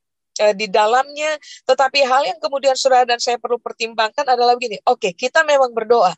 di 0.56 0.72
dalamnya. 0.72 1.36
Tetapi 1.68 2.06
hal 2.06 2.24
yang 2.30 2.40
kemudian 2.40 2.78
saudara 2.78 3.04
dan 3.04 3.20
saya 3.20 3.42
perlu 3.42 3.58
pertimbangkan 3.60 4.24
adalah 4.24 4.56
begini, 4.56 4.78
oke 4.86 5.10
okay, 5.10 5.12
kita 5.12 5.42
memang 5.42 5.74
berdoa, 5.74 6.14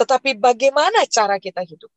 tetapi 0.00 0.40
bagaimana 0.40 1.04
cara 1.04 1.36
kita 1.36 1.60
hidup? 1.60 1.92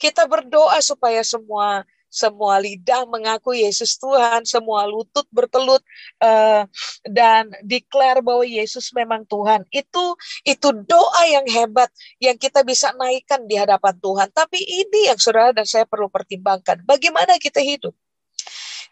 Kita 0.00 0.24
berdoa 0.24 0.80
supaya 0.80 1.20
semua 1.20 1.84
semua 2.14 2.62
lidah 2.62 3.02
mengaku 3.10 3.58
Yesus 3.58 3.98
Tuhan, 3.98 4.46
semua 4.46 4.86
lutut 4.86 5.26
bertelut 5.34 5.82
uh, 6.22 6.62
dan 7.02 7.50
declare 7.66 8.22
bahwa 8.22 8.46
Yesus 8.46 8.94
memang 8.94 9.26
Tuhan. 9.26 9.66
Itu 9.74 10.14
itu 10.46 10.68
doa 10.86 11.22
yang 11.26 11.42
hebat 11.50 11.90
yang 12.22 12.38
kita 12.38 12.62
bisa 12.62 12.94
naikkan 12.94 13.42
di 13.50 13.58
hadapan 13.58 13.98
Tuhan. 13.98 14.30
Tapi 14.30 14.62
ini 14.62 15.10
yang 15.10 15.18
saudara 15.18 15.50
dan 15.50 15.66
saya 15.66 15.82
perlu 15.90 16.06
pertimbangkan. 16.06 16.86
Bagaimana 16.86 17.34
kita 17.42 17.58
hidup? 17.58 17.92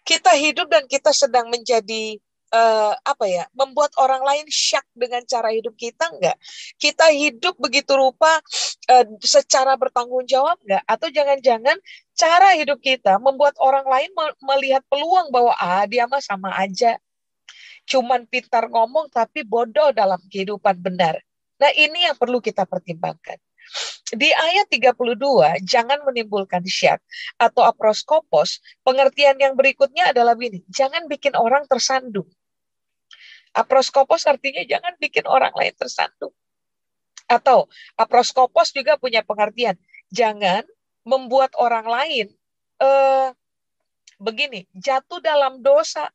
Kita 0.02 0.34
hidup 0.34 0.66
dan 0.66 0.90
kita 0.90 1.14
sedang 1.14 1.46
menjadi 1.46 2.18
uh, 2.52 2.94
apa 3.02 3.24
ya 3.26 3.44
membuat 3.56 3.96
orang 3.98 4.22
lain 4.22 4.46
syak 4.52 4.84
dengan 4.92 5.24
cara 5.24 5.50
hidup 5.50 5.74
kita 5.74 6.12
enggak 6.12 6.36
kita 6.76 7.10
hidup 7.10 7.56
begitu 7.58 7.96
rupa 7.96 8.38
uh, 8.90 9.06
secara 9.22 9.78
bertanggung 9.78 10.26
jawab 10.26 10.58
nggak? 10.64 10.82
Atau 10.88 11.08
jangan-jangan 11.12 11.76
cara 12.16 12.54
hidup 12.58 12.78
kita 12.82 13.18
membuat 13.22 13.54
orang 13.62 13.86
lain 13.86 14.10
melihat 14.42 14.82
peluang 14.90 15.30
bahwa 15.30 15.54
ah 15.58 15.84
dia 15.86 16.08
mah 16.08 16.22
sama 16.22 16.50
aja. 16.58 16.98
Cuman 17.86 18.26
pintar 18.30 18.70
ngomong 18.70 19.10
tapi 19.10 19.42
bodoh 19.42 19.90
dalam 19.94 20.18
kehidupan 20.30 20.78
benar. 20.78 21.18
Nah 21.58 21.70
ini 21.74 22.10
yang 22.10 22.16
perlu 22.18 22.42
kita 22.42 22.66
pertimbangkan. 22.66 23.38
Di 24.12 24.28
ayat 24.28 24.68
32, 24.68 25.64
jangan 25.64 26.04
menimbulkan 26.04 26.60
syak 26.68 27.00
atau 27.40 27.64
aproskopos, 27.64 28.60
pengertian 28.84 29.40
yang 29.40 29.56
berikutnya 29.56 30.12
adalah 30.12 30.36
ini, 30.36 30.60
jangan 30.68 31.08
bikin 31.08 31.32
orang 31.32 31.64
tersandung. 31.64 32.28
Aproskopos 33.52 34.24
artinya 34.24 34.64
jangan 34.64 34.96
bikin 34.96 35.28
orang 35.28 35.52
lain 35.52 35.76
tersandung. 35.76 36.32
Atau 37.28 37.68
aproskopos 38.00 38.72
juga 38.72 38.96
punya 38.96 39.20
pengertian, 39.20 39.76
jangan 40.08 40.64
membuat 41.04 41.52
orang 41.60 41.84
lain 41.84 42.26
eh, 42.80 43.28
begini, 44.16 44.64
jatuh 44.72 45.20
dalam 45.20 45.60
dosa 45.60 46.08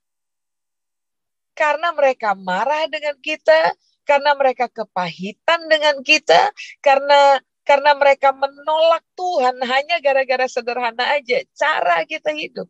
karena 1.58 1.90
mereka 1.94 2.38
marah 2.38 2.86
dengan 2.86 3.18
kita, 3.18 3.74
karena 4.06 4.38
mereka 4.38 4.70
kepahitan 4.70 5.66
dengan 5.66 6.06
kita, 6.06 6.54
karena 6.86 7.42
karena 7.66 7.92
mereka 7.98 8.32
menolak 8.32 9.04
Tuhan 9.18 9.60
hanya 9.66 10.00
gara-gara 10.00 10.48
sederhana 10.48 11.04
aja 11.18 11.44
cara 11.54 12.06
kita 12.08 12.32
hidup. 12.32 12.70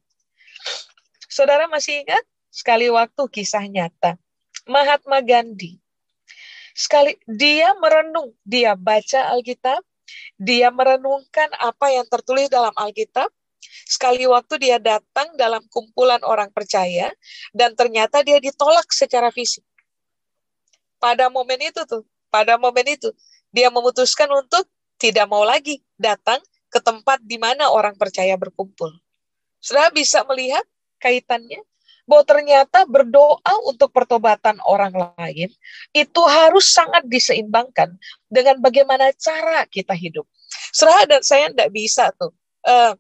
Saudara 1.29 1.69
masih 1.69 2.01
ingat 2.01 2.23
sekali 2.49 2.89
waktu 2.89 3.21
kisah 3.29 3.61
nyata 3.69 4.17
Mahatma 4.67 5.23
Gandhi 5.23 5.79
sekali 6.77 7.17
dia 7.25 7.73
merenung, 7.81 8.37
dia 8.45 8.77
baca 8.77 9.33
Alkitab, 9.33 9.81
dia 10.37 10.69
merenungkan 10.69 11.49
apa 11.57 11.89
yang 11.89 12.05
tertulis 12.05 12.53
dalam 12.53 12.71
Alkitab. 12.77 13.33
Sekali 13.87 14.29
waktu 14.29 14.61
dia 14.61 14.77
datang 14.77 15.33
dalam 15.39 15.65
kumpulan 15.73 16.21
orang 16.21 16.53
percaya 16.53 17.09
dan 17.55 17.73
ternyata 17.73 18.21
dia 18.21 18.37
ditolak 18.37 18.85
secara 18.93 19.33
fisik. 19.33 19.65
Pada 21.01 21.31
momen 21.33 21.57
itu 21.65 21.81
tuh, 21.87 22.05
pada 22.29 22.59
momen 22.61 22.85
itu 22.85 23.09
dia 23.49 23.73
memutuskan 23.73 24.29
untuk 24.29 24.69
tidak 25.01 25.25
mau 25.25 25.41
lagi 25.47 25.81
datang 25.97 26.37
ke 26.67 26.83
tempat 26.83 27.23
di 27.23 27.39
mana 27.39 27.71
orang 27.71 27.95
percaya 27.95 28.35
berkumpul. 28.35 28.91
Sudah 29.63 29.87
bisa 29.89 30.21
melihat 30.27 30.67
kaitannya 30.99 31.63
bahwa 32.07 32.23
ternyata 32.23 32.87
berdoa 32.87 33.53
untuk 33.67 33.91
pertobatan 33.91 34.57
orang 34.63 34.95
lain 35.19 35.51
itu 35.91 36.21
harus 36.23 36.71
sangat 36.71 37.03
diseimbangkan 37.05 37.93
dengan 38.31 38.57
bagaimana 38.63 39.11
cara 39.19 39.67
kita 39.67 39.91
hidup. 39.91 40.23
Serah 40.71 41.03
dan 41.03 41.21
saya 41.21 41.51
tidak 41.51 41.69
bisa 41.75 42.09
tuh 42.15 42.31
uh, 42.63 42.95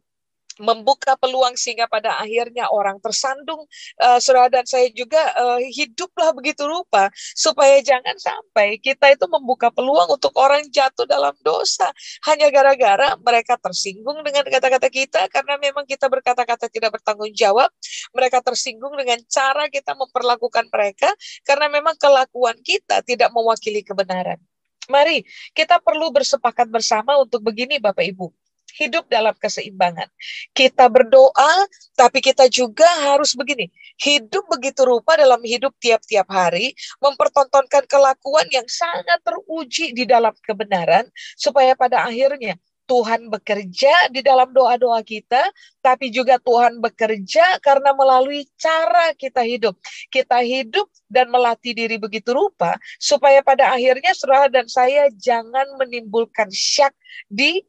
membuka 0.61 1.13
peluang 1.17 1.53
sehingga 1.57 1.85
pada 1.89 2.17
akhirnya 2.17 2.69
orang 2.69 2.97
tersandung 3.01 3.65
uh, 4.01 4.19
saudara 4.21 4.61
dan 4.61 4.65
saya 4.65 4.89
juga 4.93 5.19
uh, 5.37 5.61
hiduplah 5.61 6.33
begitu 6.33 6.65
rupa 6.65 7.09
supaya 7.33 7.79
jangan 7.81 8.17
sampai 8.17 8.81
kita 8.81 9.13
itu 9.13 9.25
membuka 9.29 9.69
peluang 9.73 10.17
untuk 10.17 10.33
orang 10.37 10.65
jatuh 10.69 11.05
dalam 11.05 11.33
dosa. 11.41 11.89
Hanya 12.25 12.49
gara-gara 12.49 13.15
mereka 13.21 13.55
tersinggung 13.61 14.21
dengan 14.25 14.45
kata-kata 14.47 14.89
kita 14.89 15.21
karena 15.29 15.55
memang 15.61 15.85
kita 15.85 16.09
berkata-kata 16.09 16.69
tidak 16.69 16.97
bertanggung 16.99 17.31
jawab 17.33 17.69
mereka 18.13 18.41
tersinggung 18.41 18.93
dengan 18.97 19.21
cara 19.29 19.69
kita 19.69 19.93
memperlakukan 19.93 20.69
mereka 20.73 21.09
karena 21.45 21.67
memang 21.69 21.95
kelakuan 21.99 22.57
kita 22.61 23.01
tidak 23.05 23.29
mewakili 23.33 23.85
kebenaran. 23.85 24.39
Mari 24.87 25.27
kita 25.51 25.83
perlu 25.83 26.15
bersepakat 26.15 26.71
bersama 26.71 27.19
untuk 27.19 27.43
begini 27.43 27.75
Bapak 27.75 28.07
Ibu 28.07 28.46
hidup 28.75 29.07
dalam 29.07 29.33
keseimbangan. 29.39 30.11
Kita 30.51 30.91
berdoa, 30.91 31.53
tapi 31.95 32.19
kita 32.19 32.51
juga 32.51 32.87
harus 33.07 33.33
begini, 33.33 33.71
hidup 34.01 34.45
begitu 34.51 34.83
rupa 34.83 35.15
dalam 35.15 35.39
hidup 35.41 35.71
tiap-tiap 35.79 36.27
hari, 36.27 36.75
mempertontonkan 36.99 37.87
kelakuan 37.87 38.47
yang 38.51 38.67
sangat 38.67 39.23
teruji 39.23 39.95
di 39.95 40.03
dalam 40.03 40.35
kebenaran, 40.43 41.07
supaya 41.39 41.73
pada 41.73 42.05
akhirnya 42.05 42.59
Tuhan 42.87 43.27
bekerja 43.27 44.07
di 44.15 44.23
dalam 44.23 44.55
doa-doa 44.55 45.03
kita, 45.03 45.51
tapi 45.83 46.07
juga 46.07 46.39
Tuhan 46.39 46.79
bekerja 46.79 47.59
karena 47.59 47.91
melalui 47.91 48.47
cara 48.55 49.11
kita 49.11 49.43
hidup. 49.43 49.75
Kita 50.07 50.39
hidup 50.39 50.87
dan 51.11 51.27
melatih 51.27 51.75
diri 51.75 51.99
begitu 51.99 52.31
rupa, 52.31 52.79
supaya 52.95 53.43
pada 53.43 53.75
akhirnya 53.75 54.15
saudara 54.15 54.47
dan 54.47 54.71
saya 54.71 55.11
jangan 55.19 55.67
menimbulkan 55.75 56.47
syak 56.47 56.95
di 57.27 57.59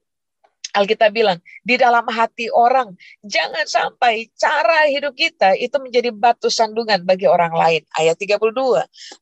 Alkitab 0.79 1.11
bilang, 1.11 1.43
di 1.67 1.75
dalam 1.75 2.07
hati 2.07 2.47
orang, 2.55 2.95
jangan 3.27 3.67
sampai 3.67 4.31
cara 4.39 4.87
hidup 4.87 5.13
kita 5.19 5.59
itu 5.59 5.75
menjadi 5.83 6.15
batu 6.15 6.47
sandungan 6.47 7.03
bagi 7.03 7.27
orang 7.27 7.51
lain. 7.51 7.83
Ayat 7.99 8.15
32. 8.15 8.55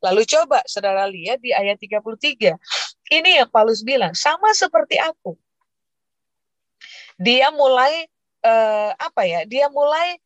Lalu 0.04 0.22
coba 0.28 0.60
saudara 0.68 1.08
lihat 1.08 1.40
di 1.40 1.56
ayat 1.56 1.80
33. 1.80 2.56
Ini 3.08 3.30
yang 3.44 3.48
Paulus 3.48 3.80
bilang, 3.80 4.12
sama 4.12 4.52
seperti 4.52 5.00
aku. 5.00 5.38
Dia 7.16 7.48
mulai, 7.48 8.04
uh, 8.44 8.92
apa 9.00 9.24
ya, 9.24 9.48
dia 9.48 9.72
mulai 9.72 10.20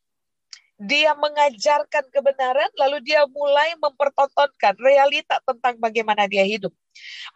dia 0.81 1.13
mengajarkan 1.13 2.09
kebenaran, 2.09 2.73
lalu 2.81 3.05
dia 3.05 3.29
mulai 3.29 3.77
mempertontonkan 3.77 4.81
realita 4.81 5.37
tentang 5.45 5.77
bagaimana 5.77 6.25
dia 6.25 6.41
hidup. 6.41 6.73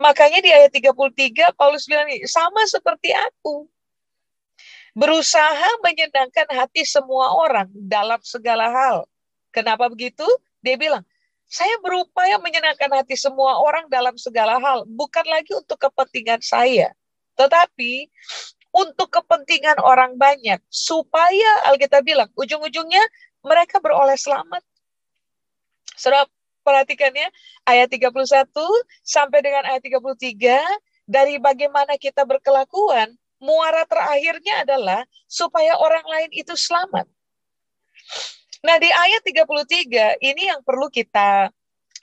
Makanya 0.01 0.41
di 0.41 0.49
ayat 0.49 0.73
33 0.73 1.53
Paulus 1.53 1.85
bilang 1.85 2.09
sama 2.25 2.65
seperti 2.65 3.13
aku 3.13 3.69
berusaha 4.95 5.69
menyenangkan 5.83 6.47
hati 6.55 6.87
semua 6.87 7.35
orang 7.35 7.69
dalam 7.75 8.23
segala 8.23 8.71
hal. 8.71 8.97
Kenapa 9.51 9.91
begitu? 9.91 10.25
Dia 10.63 10.79
bilang, 10.79 11.03
saya 11.51 11.77
berupaya 11.83 12.41
menyenangkan 12.41 12.91
hati 12.95 13.19
semua 13.19 13.61
orang 13.61 13.87
dalam 13.91 14.17
segala 14.17 14.57
hal, 14.59 14.87
bukan 14.89 15.27
lagi 15.29 15.53
untuk 15.55 15.77
kepentingan 15.79 16.41
saya, 16.41 16.95
tetapi 17.37 18.09
untuk 18.75 19.07
kepentingan 19.13 19.79
orang 19.79 20.19
banyak, 20.19 20.59
supaya 20.67 21.71
Alkitab 21.71 22.03
bilang, 22.03 22.27
ujung-ujungnya 22.35 23.03
mereka 23.47 23.79
beroleh 23.79 24.19
selamat. 24.19 24.63
Saudara, 25.95 26.27
perhatikannya 26.67 27.31
ayat 27.71 27.87
31 27.87 28.51
sampai 29.07 29.39
dengan 29.45 29.63
ayat 29.69 29.85
33, 29.85 30.59
dari 31.07 31.39
bagaimana 31.39 31.95
kita 32.01 32.27
berkelakuan, 32.27 33.15
muara 33.45 33.85
terakhirnya 33.85 34.65
adalah 34.65 35.05
supaya 35.29 35.77
orang 35.77 36.05
lain 36.09 36.31
itu 36.33 36.57
selamat. 36.57 37.05
Nah, 38.65 38.81
di 38.81 38.89
ayat 38.89 39.21
33 39.21 40.25
ini 40.25 40.49
yang 40.49 40.65
perlu 40.65 40.89
kita 40.89 41.53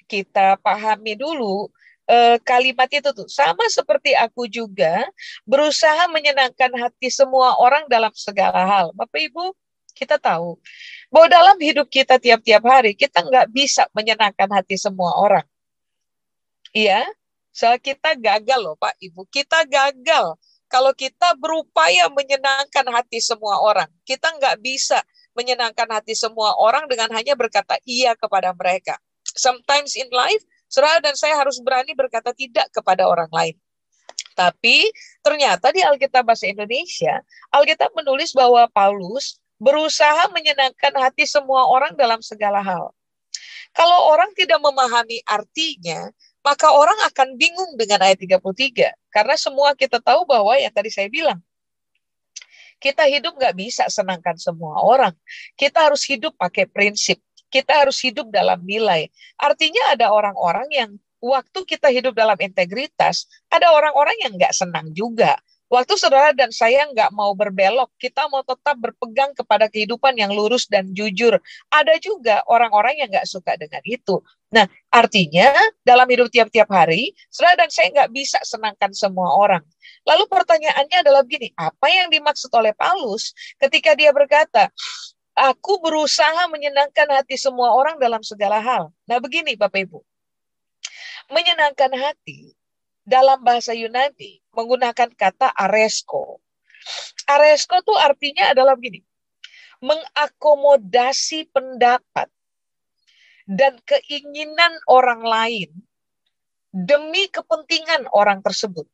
kita 0.05 0.61
pahami 0.61 1.17
dulu 1.17 1.73
eh, 2.05 2.37
kalimat 2.45 2.85
itu 2.93 3.09
tuh 3.09 3.25
sama 3.25 3.65
seperti 3.71 4.13
aku 4.13 4.45
juga 4.45 5.09
berusaha 5.47 6.05
menyenangkan 6.11 6.69
hati 6.77 7.09
semua 7.09 7.57
orang 7.57 7.89
dalam 7.89 8.13
segala 8.13 8.61
hal. 8.61 8.93
Bapak 8.93 9.17
Ibu, 9.31 9.57
kita 9.97 10.21
tahu 10.21 10.61
bahwa 11.09 11.27
dalam 11.27 11.57
hidup 11.57 11.89
kita 11.89 12.21
tiap-tiap 12.21 12.61
hari 12.61 12.93
kita 12.93 13.25
nggak 13.25 13.47
bisa 13.49 13.89
menyenangkan 13.97 14.49
hati 14.53 14.77
semua 14.77 15.17
orang. 15.17 15.47
Iya, 16.71 17.03
soal 17.51 17.81
kita 17.81 18.15
gagal 18.15 18.59
loh 18.61 18.77
Pak 18.77 18.95
Ibu, 19.01 19.27
kita 19.27 19.65
gagal 19.67 20.39
kalau 20.71 20.95
kita 20.95 21.35
berupaya 21.35 22.07
menyenangkan 22.07 22.87
hati 22.95 23.19
semua 23.19 23.59
orang, 23.59 23.91
kita 24.07 24.31
nggak 24.39 24.63
bisa 24.63 25.03
menyenangkan 25.35 25.85
hati 25.91 26.15
semua 26.15 26.55
orang 26.55 26.87
dengan 26.87 27.11
hanya 27.11 27.35
berkata 27.35 27.75
iya 27.83 28.15
kepada 28.15 28.55
mereka. 28.55 28.95
Sometimes 29.35 29.99
in 29.99 30.07
life, 30.15 30.39
saudara 30.71 31.03
dan 31.03 31.19
saya 31.19 31.35
harus 31.35 31.59
berani 31.59 31.91
berkata 31.91 32.31
tidak 32.31 32.71
kepada 32.71 33.03
orang 33.03 33.27
lain. 33.35 33.55
Tapi 34.31 34.87
ternyata 35.19 35.75
di 35.75 35.83
Alkitab 35.83 36.23
Bahasa 36.23 36.47
Indonesia, 36.47 37.19
Alkitab 37.51 37.91
menulis 37.91 38.31
bahwa 38.31 38.63
Paulus 38.71 39.43
berusaha 39.59 40.31
menyenangkan 40.31 40.95
hati 40.97 41.27
semua 41.27 41.67
orang 41.67 41.93
dalam 41.99 42.23
segala 42.23 42.63
hal. 42.63 42.95
Kalau 43.71 44.11
orang 44.11 44.31
tidak 44.35 44.59
memahami 44.59 45.23
artinya, 45.27 46.11
maka 46.41 46.73
orang 46.73 46.97
akan 47.09 47.37
bingung 47.37 47.77
dengan 47.77 48.01
ayat 48.01 48.17
33. 48.17 48.93
Karena 49.13 49.35
semua 49.37 49.77
kita 49.77 50.01
tahu 50.01 50.25
bahwa 50.25 50.57
yang 50.57 50.73
tadi 50.73 50.89
saya 50.89 51.07
bilang, 51.09 51.37
kita 52.81 53.05
hidup 53.05 53.37
nggak 53.37 53.53
bisa 53.53 53.85
senangkan 53.87 54.35
semua 54.41 54.81
orang. 54.81 55.13
Kita 55.53 55.85
harus 55.85 56.01
hidup 56.09 56.33
pakai 56.33 56.65
prinsip. 56.65 57.21
Kita 57.53 57.85
harus 57.85 58.01
hidup 58.01 58.33
dalam 58.33 58.65
nilai. 58.65 59.11
Artinya 59.37 59.93
ada 59.93 60.09
orang-orang 60.09 60.67
yang 60.73 60.89
waktu 61.21 61.61
kita 61.69 61.93
hidup 61.93 62.17
dalam 62.17 62.39
integritas, 62.41 63.29
ada 63.53 63.69
orang-orang 63.69 64.17
yang 64.25 64.33
nggak 64.33 64.55
senang 64.55 64.89
juga 64.97 65.37
Waktu 65.71 65.95
saudara 65.95 66.35
dan 66.35 66.51
saya 66.51 66.83
nggak 66.91 67.15
mau 67.15 67.31
berbelok, 67.31 67.87
kita 67.95 68.27
mau 68.27 68.43
tetap 68.43 68.75
berpegang 68.75 69.31
kepada 69.31 69.71
kehidupan 69.71 70.19
yang 70.19 70.35
lurus 70.35 70.67
dan 70.67 70.91
jujur. 70.91 71.39
Ada 71.71 71.95
juga 72.03 72.43
orang-orang 72.51 72.99
yang 72.99 73.07
nggak 73.07 73.23
suka 73.23 73.55
dengan 73.55 73.79
itu. 73.87 74.19
Nah, 74.51 74.67
artinya 74.91 75.47
dalam 75.87 76.03
hidup 76.11 76.27
tiap-tiap 76.27 76.67
hari, 76.67 77.15
saudara 77.31 77.63
dan 77.63 77.71
saya 77.71 77.87
nggak 77.87 78.11
bisa 78.11 78.35
senangkan 78.43 78.91
semua 78.91 79.31
orang. 79.31 79.63
Lalu 80.03 80.27
pertanyaannya 80.27 81.07
adalah 81.07 81.23
begini, 81.23 81.55
apa 81.55 81.87
yang 81.87 82.11
dimaksud 82.11 82.51
oleh 82.51 82.75
Paulus 82.75 83.31
ketika 83.55 83.95
dia 83.95 84.11
berkata, 84.11 84.67
aku 85.39 85.79
berusaha 85.79 86.51
menyenangkan 86.51 87.07
hati 87.15 87.39
semua 87.39 87.71
orang 87.71 87.95
dalam 87.95 88.19
segala 88.27 88.59
hal. 88.59 88.91
Nah 89.07 89.23
begini 89.23 89.55
Bapak 89.55 89.87
Ibu, 89.87 90.03
menyenangkan 91.31 91.95
hati 91.95 92.59
dalam 93.01 93.41
bahasa 93.41 93.73
Yunani 93.73 94.41
menggunakan 94.53 95.09
kata 95.13 95.51
aresko. 95.55 96.39
Aresko 97.29 97.77
itu 97.81 97.93
artinya 97.97 98.51
adalah 98.51 98.73
begini, 98.77 99.01
mengakomodasi 99.81 101.49
pendapat 101.53 102.29
dan 103.49 103.77
keinginan 103.85 104.73
orang 104.89 105.21
lain 105.25 105.69
demi 106.71 107.27
kepentingan 107.27 108.07
orang 108.15 108.41
tersebut. 108.41 108.87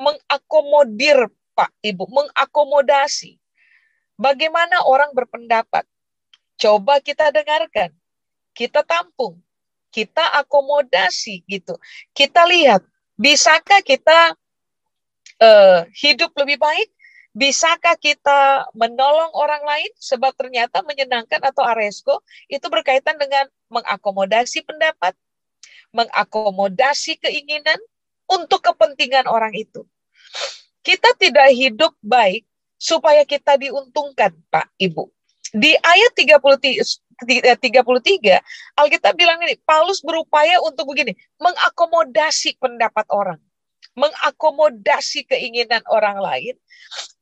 mengakomodir 0.00 1.28
Pak 1.52 1.70
Ibu, 1.84 2.08
mengakomodasi. 2.08 3.36
Bagaimana 4.16 4.80
orang 4.88 5.12
berpendapat? 5.12 5.84
Coba 6.56 7.04
kita 7.04 7.28
dengarkan, 7.34 7.92
kita 8.56 8.80
tampung, 8.80 9.44
kita 9.94 10.42
akomodasi 10.42 11.46
gitu. 11.46 11.78
Kita 12.10 12.42
lihat 12.50 12.82
Bisakah 13.14 13.78
kita 13.86 14.34
uh, 15.38 15.80
hidup 15.94 16.34
lebih 16.34 16.58
baik? 16.58 16.90
Bisakah 17.34 17.98
kita 17.98 18.66
menolong 18.74 19.30
orang 19.34 19.62
lain? 19.62 19.90
Sebab 19.98 20.34
ternyata 20.34 20.82
menyenangkan 20.82 21.42
atau 21.42 21.62
aresko 21.62 22.22
itu 22.50 22.66
berkaitan 22.66 23.14
dengan 23.18 23.46
mengakomodasi 23.70 24.66
pendapat, 24.66 25.14
mengakomodasi 25.94 27.22
keinginan 27.22 27.78
untuk 28.26 28.62
kepentingan 28.66 29.30
orang 29.30 29.54
itu. 29.54 29.86
Kita 30.82 31.14
tidak 31.14 31.54
hidup 31.54 31.94
baik 32.02 32.46
supaya 32.78 33.22
kita 33.22 33.58
diuntungkan, 33.58 34.34
Pak, 34.50 34.74
Ibu. 34.78 35.06
Di 35.54 35.70
ayat 35.78 36.18
33, 36.18 36.82
33 37.26 37.80
Alkitab 38.78 39.12
bilang 39.16 39.40
ini 39.42 39.56
Paulus 39.64 40.04
berupaya 40.04 40.60
untuk 40.62 40.92
begini 40.92 41.16
mengakomodasi 41.40 42.56
pendapat 42.60 43.06
orang 43.10 43.40
mengakomodasi 43.94 45.26
keinginan 45.30 45.82
orang 45.86 46.18
lain 46.18 46.54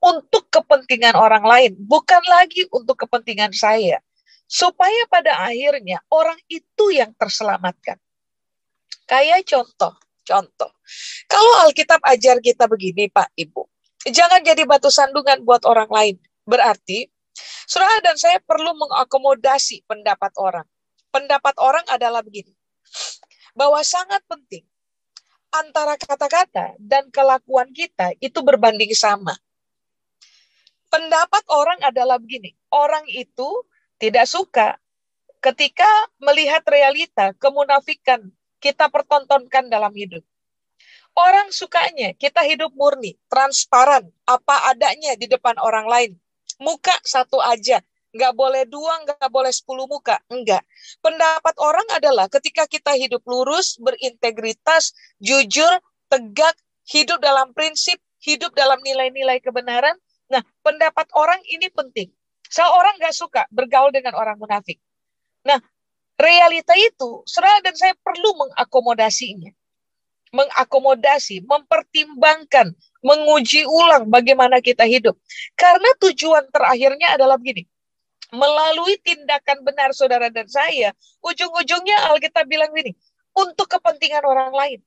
untuk 0.01 0.49
kepentingan 0.49 1.13
orang 1.15 1.45
lain 1.45 1.73
bukan 1.77 2.21
lagi 2.29 2.65
untuk 2.73 2.97
kepentingan 3.05 3.53
saya. 3.53 4.01
Supaya 4.49 5.09
pada 5.09 5.49
akhirnya 5.49 6.01
orang 6.13 6.37
itu 6.49 6.93
yang 6.93 7.13
terselamatkan. 7.17 7.97
Kayak 9.09 9.49
contoh 9.49 9.97
contoh. 10.25 10.71
Kalau 11.29 11.69
Alkitab 11.69 12.01
ajar 12.05 12.41
kita 12.41 12.69
begini 12.69 13.09
Pak 13.09 13.33
Ibu 13.37 13.69
jangan 14.11 14.43
jadi 14.43 14.67
batu 14.67 14.91
sandungan 14.91 15.47
buat 15.47 15.63
orang 15.63 15.87
lain 15.87 16.17
berarti 16.43 17.07
Saudara 17.73 18.05
dan 18.05 18.21
saya 18.21 18.37
perlu 18.45 18.77
mengakomodasi 18.77 19.89
pendapat 19.89 20.29
orang. 20.37 20.69
Pendapat 21.09 21.57
orang 21.57 21.81
adalah 21.89 22.21
begini, 22.21 22.53
bahwa 23.57 23.81
sangat 23.81 24.21
penting 24.29 24.61
antara 25.49 25.97
kata-kata 25.97 26.77
dan 26.77 27.09
kelakuan 27.09 27.73
kita 27.73 28.13
itu 28.21 28.45
berbanding 28.45 28.93
sama. 28.93 29.33
Pendapat 30.93 31.49
orang 31.49 31.81
adalah 31.81 32.21
begini, 32.21 32.53
orang 32.69 33.09
itu 33.09 33.65
tidak 33.97 34.29
suka 34.29 34.77
ketika 35.41 35.89
melihat 36.21 36.61
realita 36.69 37.33
kemunafikan 37.41 38.21
kita 38.61 38.93
pertontonkan 38.93 39.73
dalam 39.73 39.97
hidup. 39.97 40.21
Orang 41.17 41.49
sukanya 41.49 42.13
kita 42.21 42.45
hidup 42.45 42.77
murni, 42.77 43.17
transparan, 43.33 44.13
apa 44.29 44.77
adanya 44.77 45.17
di 45.17 45.25
depan 45.25 45.57
orang 45.57 45.89
lain 45.89 46.13
muka 46.63 46.95
satu 47.03 47.43
aja. 47.43 47.83
Nggak 48.13 48.33
boleh 48.37 48.63
dua, 48.69 49.03
nggak 49.03 49.29
boleh 49.33 49.51
sepuluh 49.51 49.89
muka. 49.89 50.21
Enggak. 50.31 50.63
Pendapat 51.01 51.55
orang 51.59 51.89
adalah 51.97 52.29
ketika 52.29 52.69
kita 52.69 52.95
hidup 52.95 53.25
lurus, 53.27 53.81
berintegritas, 53.81 54.93
jujur, 55.19 55.81
tegak, 56.13 56.55
hidup 56.87 57.19
dalam 57.25 57.51
prinsip, 57.57 57.97
hidup 58.21 58.53
dalam 58.53 58.79
nilai-nilai 58.85 59.41
kebenaran. 59.41 59.97
Nah, 60.29 60.45
pendapat 60.61 61.09
orang 61.17 61.41
ini 61.49 61.73
penting. 61.73 62.13
Seorang 62.53 63.01
nggak 63.01 63.17
suka 63.17 63.43
bergaul 63.49 63.89
dengan 63.89 64.13
orang 64.13 64.37
munafik. 64.37 64.77
Nah, 65.49 65.57
realita 66.21 66.77
itu, 66.77 67.25
saudara 67.25 67.65
dan 67.65 67.73
saya 67.73 67.97
perlu 67.97 68.37
mengakomodasinya. 68.37 69.51
Mengakomodasi, 70.33 71.45
mempertimbangkan, 71.45 72.73
menguji 73.05 73.69
ulang 73.69 74.09
bagaimana 74.09 74.65
kita 74.65 74.89
hidup. 74.89 75.17
Karena 75.55 75.93
tujuan 76.01 76.49
terakhirnya 76.49 77.21
adalah 77.21 77.37
begini. 77.37 77.69
Melalui 78.33 78.97
tindakan 79.05 79.61
benar 79.61 79.93
saudara 79.93 80.33
dan 80.33 80.49
saya, 80.49 80.97
ujung-ujungnya 81.21 82.09
Alkitab 82.09 82.49
bilang 82.49 82.73
begini, 82.73 82.97
untuk 83.37 83.69
kepentingan 83.69 84.25
orang 84.25 84.57
lain. 84.57 84.81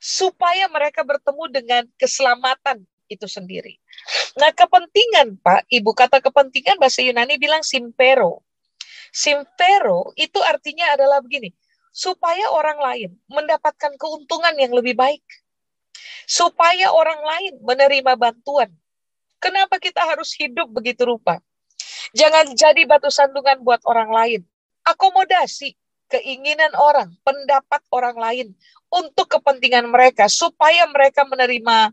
Supaya 0.00 0.72
mereka 0.72 1.04
bertemu 1.04 1.44
dengan 1.52 1.82
keselamatan 2.00 2.88
itu 3.12 3.26
sendiri. 3.28 3.76
Nah 4.38 4.52
kepentingan 4.52 5.40
Pak, 5.40 5.66
Ibu 5.68 5.90
kata 5.96 6.22
kepentingan 6.22 6.78
bahasa 6.78 7.02
Yunani 7.02 7.40
bilang 7.40 7.64
simpero. 7.64 8.44
Simpero 9.08 10.12
itu 10.14 10.36
artinya 10.44 10.92
adalah 10.92 11.24
begini, 11.24 11.48
supaya 11.90 12.50
orang 12.52 12.78
lain 12.78 13.10
mendapatkan 13.28 13.94
keuntungan 13.96 14.54
yang 14.56 14.72
lebih 14.72 14.94
baik 14.94 15.24
supaya 16.28 16.92
orang 16.92 17.24
lain 17.24 17.52
menerima 17.64 18.12
bantuan. 18.20 18.68
Kenapa 19.40 19.80
kita 19.80 20.04
harus 20.04 20.36
hidup 20.36 20.68
begitu 20.68 21.08
rupa? 21.08 21.40
Jangan 22.12 22.52
jadi 22.52 22.84
batu 22.84 23.08
sandungan 23.08 23.64
buat 23.64 23.80
orang 23.88 24.10
lain. 24.12 24.40
Akomodasi 24.84 25.72
keinginan 26.08 26.72
orang, 26.76 27.12
pendapat 27.24 27.80
orang 27.92 28.16
lain 28.16 28.46
untuk 28.88 29.28
kepentingan 29.28 29.88
mereka 29.88 30.28
supaya 30.28 30.88
mereka 30.88 31.24
menerima 31.28 31.92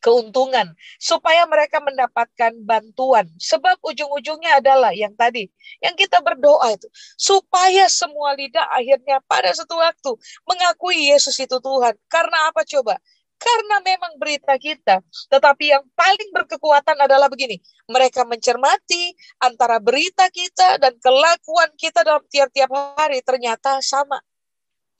keuntungan, 0.00 0.72
supaya 0.96 1.44
mereka 1.46 1.78
mendapatkan 1.78 2.56
bantuan. 2.64 3.28
Sebab 3.36 3.78
ujung-ujungnya 3.84 4.58
adalah 4.58 4.90
yang 4.96 5.12
tadi, 5.14 5.46
yang 5.84 5.92
kita 5.94 6.24
berdoa 6.24 6.72
itu, 6.74 6.88
supaya 7.20 7.86
semua 7.86 8.32
lidah 8.34 8.64
akhirnya 8.72 9.20
pada 9.28 9.52
satu 9.52 9.76
waktu 9.76 10.12
mengakui 10.48 11.12
Yesus 11.12 11.36
itu 11.38 11.60
Tuhan. 11.60 11.94
Karena 12.08 12.48
apa 12.48 12.64
coba? 12.64 12.96
Karena 13.40 13.80
memang 13.80 14.20
berita 14.20 14.52
kita, 14.60 15.00
tetapi 15.32 15.72
yang 15.72 15.80
paling 15.96 16.28
berkekuatan 16.28 16.92
adalah 17.00 17.24
begini, 17.32 17.56
mereka 17.88 18.28
mencermati 18.28 19.16
antara 19.40 19.80
berita 19.80 20.28
kita 20.28 20.76
dan 20.76 20.92
kelakuan 21.00 21.72
kita 21.80 22.04
dalam 22.04 22.20
tiap-tiap 22.28 22.68
hari 23.00 23.24
ternyata 23.24 23.80
sama. 23.80 24.20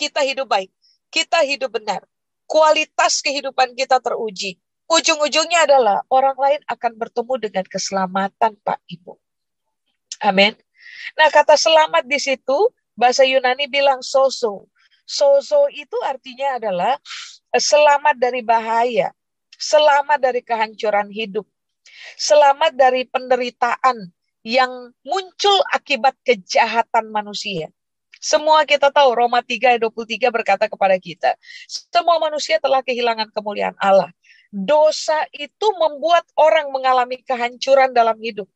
Kita 0.00 0.24
hidup 0.24 0.48
baik, 0.48 0.72
kita 1.12 1.44
hidup 1.44 1.68
benar, 1.68 2.00
kualitas 2.48 3.20
kehidupan 3.20 3.76
kita 3.76 4.00
teruji. 4.00 4.56
Ujung-ujungnya 4.90 5.70
adalah 5.70 6.02
orang 6.10 6.34
lain 6.34 6.60
akan 6.66 6.92
bertemu 6.98 7.34
dengan 7.38 7.64
keselamatan, 7.70 8.58
Pak 8.58 8.82
Ibu. 8.90 9.14
Amin. 10.26 10.58
Nah, 11.14 11.30
kata 11.30 11.54
selamat 11.54 12.10
di 12.10 12.18
situ 12.18 12.58
bahasa 12.98 13.22
Yunani 13.22 13.70
bilang 13.70 14.02
soso. 14.02 14.66
Soso 15.06 15.70
itu 15.70 15.94
artinya 16.02 16.58
adalah 16.58 16.98
selamat 17.54 18.18
dari 18.18 18.42
bahaya, 18.42 19.14
selamat 19.54 20.18
dari 20.18 20.42
kehancuran 20.42 21.06
hidup, 21.10 21.46
selamat 22.18 22.74
dari 22.74 23.06
penderitaan 23.06 24.10
yang 24.42 24.90
muncul 25.06 25.58
akibat 25.70 26.18
kejahatan 26.26 27.14
manusia. 27.14 27.70
Semua 28.20 28.68
kita 28.68 28.92
tahu 28.92 29.16
Roma 29.16 29.40
3 29.40 29.78
ayat 29.78 29.80
23 29.80 30.28
berkata 30.28 30.68
kepada 30.68 30.94
kita, 31.00 31.34
semua 31.66 32.20
manusia 32.20 32.60
telah 32.60 32.84
kehilangan 32.84 33.32
kemuliaan 33.32 33.72
Allah. 33.80 34.12
Dosa 34.50 35.30
itu 35.30 35.66
membuat 35.78 36.26
orang 36.34 36.74
mengalami 36.74 37.22
kehancuran 37.22 37.94
dalam 37.94 38.18
hidup. 38.18 38.50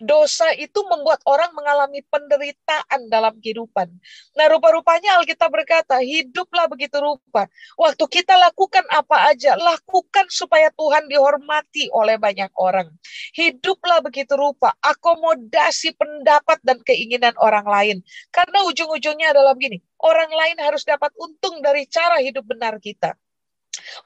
Dosa 0.00 0.54
itu 0.56 0.80
membuat 0.88 1.20
orang 1.28 1.52
mengalami 1.52 2.00
penderitaan 2.06 3.12
dalam 3.12 3.36
kehidupan. 3.36 3.90
Nah, 4.32 4.46
rupa-rupanya 4.48 5.20
Alkitab 5.20 5.52
berkata, 5.52 6.00
hiduplah 6.00 6.70
begitu 6.70 6.96
rupa. 7.02 7.50
Waktu 7.76 8.04
kita 8.08 8.38
lakukan 8.38 8.86
apa 8.88 9.28
aja, 9.28 9.58
lakukan 9.58 10.30
supaya 10.32 10.72
Tuhan 10.72 11.10
dihormati 11.10 11.90
oleh 11.92 12.16
banyak 12.16 12.48
orang. 12.56 12.88
Hiduplah 13.36 14.00
begitu 14.00 14.38
rupa, 14.38 14.72
akomodasi 14.80 15.92
pendapat 15.98 16.62
dan 16.64 16.80
keinginan 16.86 17.34
orang 17.36 17.66
lain. 17.66 17.96
Karena 18.32 18.64
ujung-ujungnya 18.64 19.36
adalah 19.36 19.52
begini, 19.52 19.82
orang 20.00 20.30
lain 20.30 20.56
harus 20.62 20.86
dapat 20.86 21.12
untung 21.18 21.60
dari 21.60 21.84
cara 21.90 22.22
hidup 22.22 22.46
benar 22.46 22.78
kita. 22.80 23.18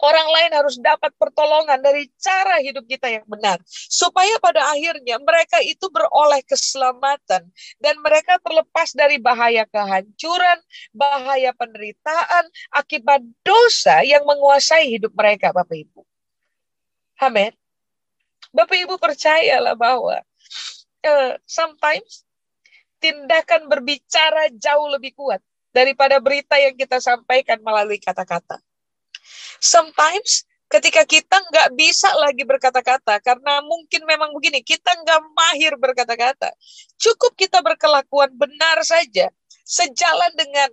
Orang 0.03 0.29
lain 0.29 0.53
harus 0.53 0.77
dapat 0.79 1.15
pertolongan 1.17 1.79
dari 1.81 2.11
cara 2.19 2.59
hidup 2.61 2.85
kita 2.87 3.09
yang 3.09 3.27
benar. 3.27 3.59
Supaya 3.67 4.37
pada 4.43 4.73
akhirnya 4.73 5.19
mereka 5.23 5.63
itu 5.63 5.89
beroleh 5.89 6.43
keselamatan. 6.45 7.47
Dan 7.79 7.95
mereka 8.03 8.39
terlepas 8.43 8.95
dari 8.95 9.17
bahaya 9.23 9.67
kehancuran, 9.69 10.59
bahaya 10.93 11.55
penderitaan, 11.55 12.45
akibat 12.75 13.23
dosa 13.47 14.03
yang 14.03 14.27
menguasai 14.27 14.91
hidup 14.99 15.13
mereka 15.15 15.55
Bapak 15.55 15.77
Ibu. 15.77 16.01
Amin. 17.23 17.53
Bapak 18.53 18.77
Ibu 18.77 18.99
percayalah 18.99 19.79
bahwa 19.79 20.21
uh, 21.07 21.33
sometimes 21.47 22.27
tindakan 23.03 23.67
berbicara 23.67 24.51
jauh 24.55 24.87
lebih 24.93 25.15
kuat 25.19 25.43
daripada 25.75 26.21
berita 26.23 26.55
yang 26.61 26.77
kita 26.77 27.01
sampaikan 27.03 27.59
melalui 27.65 27.99
kata-kata. 27.99 28.61
Sometimes 29.63 30.47
ketika 30.73 31.05
kita 31.05 31.37
nggak 31.53 31.77
bisa 31.77 32.09
lagi 32.17 32.49
berkata-kata 32.49 33.21
karena 33.21 33.61
mungkin 33.61 34.09
memang 34.09 34.33
begini 34.33 34.65
kita 34.65 34.89
nggak 35.05 35.21
mahir 35.37 35.77
berkata-kata 35.77 36.49
cukup 36.97 37.37
kita 37.37 37.61
berkelakuan 37.61 38.33
benar 38.33 38.81
saja 38.81 39.29
sejalan 39.69 40.33
dengan 40.33 40.73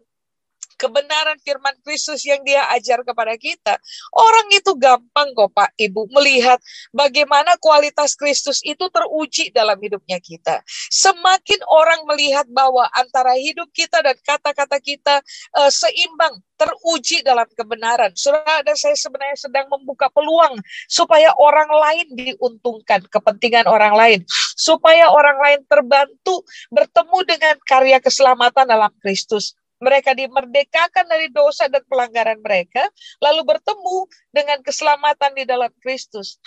kebenaran 0.80 1.36
firman 1.44 1.76
Kristus 1.84 2.24
yang 2.24 2.40
dia 2.48 2.64
ajar 2.72 3.04
kepada 3.04 3.36
kita. 3.36 3.76
Orang 4.16 4.48
itu 4.56 4.72
gampang 4.80 5.36
kok 5.36 5.52
Pak 5.52 5.76
Ibu 5.76 6.08
melihat 6.16 6.64
bagaimana 6.96 7.60
kualitas 7.60 8.16
Kristus 8.16 8.64
itu 8.64 8.88
teruji 8.88 9.52
dalam 9.52 9.76
hidupnya 9.76 10.24
kita. 10.24 10.64
Semakin 10.88 11.60
orang 11.68 12.08
melihat 12.08 12.48
bahwa 12.48 12.88
antara 12.96 13.36
hidup 13.36 13.68
kita 13.76 14.00
dan 14.00 14.16
kata-kata 14.24 14.80
kita 14.80 15.20
uh, 15.60 15.68
seimbang, 15.68 16.40
teruji 16.56 17.24
dalam 17.24 17.48
kebenaran. 17.56 18.12
Saudara 18.16 18.76
saya 18.76 18.96
sebenarnya 18.96 19.36
sedang 19.40 19.68
membuka 19.72 20.08
peluang 20.12 20.60
supaya 20.88 21.32
orang 21.40 21.68
lain 21.72 22.08
diuntungkan, 22.16 23.04
kepentingan 23.08 23.68
orang 23.68 23.96
lain. 23.96 24.20
Supaya 24.60 25.08
orang 25.12 25.40
lain 25.40 25.60
terbantu 25.68 26.44
bertemu 26.72 27.20
dengan 27.24 27.56
karya 27.64 28.00
keselamatan 28.04 28.68
dalam 28.68 28.92
Kristus 29.00 29.56
mereka 29.80 30.12
dimerdekakan 30.12 31.08
dari 31.08 31.32
dosa 31.32 31.72
dan 31.72 31.84
pelanggaran 31.88 32.40
mereka, 32.44 32.84
lalu 33.24 33.48
bertemu 33.48 33.98
dengan 34.32 34.60
keselamatan 34.60 35.32
di 35.36 35.44
dalam 35.48 35.72
Kristus. 35.80 36.38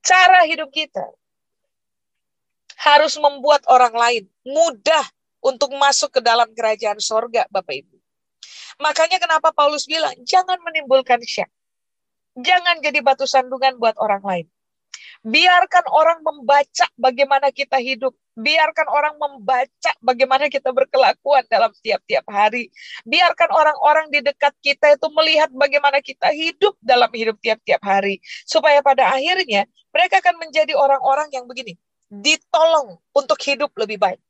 Cara 0.00 0.48
hidup 0.48 0.72
kita 0.72 1.04
harus 2.80 3.20
membuat 3.20 3.60
orang 3.68 3.92
lain 3.92 4.24
mudah 4.48 5.04
untuk 5.44 5.72
masuk 5.76 6.16
ke 6.16 6.20
dalam 6.24 6.48
kerajaan 6.56 6.96
sorga, 7.00 7.44
Bapak 7.52 7.84
Ibu. 7.84 7.96
Makanya 8.80 9.20
kenapa 9.20 9.52
Paulus 9.52 9.84
bilang, 9.84 10.16
jangan 10.24 10.56
menimbulkan 10.64 11.20
syak. 11.20 11.52
Jangan 12.40 12.80
jadi 12.80 13.04
batu 13.04 13.28
sandungan 13.28 13.76
buat 13.76 14.00
orang 14.00 14.24
lain. 14.24 14.46
Biarkan 15.20 15.84
orang 15.92 16.24
membaca 16.24 16.86
bagaimana 16.96 17.52
kita 17.52 17.76
hidup. 17.76 18.16
Biarkan 18.40 18.88
orang 18.88 19.20
membaca 19.20 19.92
bagaimana 20.00 20.48
kita 20.48 20.72
berkelakuan 20.72 21.44
dalam 21.52 21.68
tiap-tiap 21.84 22.24
hari. 22.24 22.72
Biarkan 23.04 23.52
orang-orang 23.52 24.08
di 24.08 24.24
dekat 24.24 24.56
kita 24.64 24.96
itu 24.96 25.06
melihat 25.12 25.52
bagaimana 25.52 26.00
kita 26.00 26.32
hidup 26.32 26.72
dalam 26.80 27.12
hidup 27.12 27.36
tiap-tiap 27.44 27.84
hari. 27.84 28.24
Supaya 28.48 28.80
pada 28.80 29.12
akhirnya 29.12 29.68
mereka 29.92 30.24
akan 30.24 30.40
menjadi 30.40 30.72
orang-orang 30.72 31.28
yang 31.36 31.44
begini. 31.44 31.76
Ditolong 32.08 32.96
untuk 33.12 33.36
hidup 33.44 33.76
lebih 33.76 34.00
baik 34.00 34.20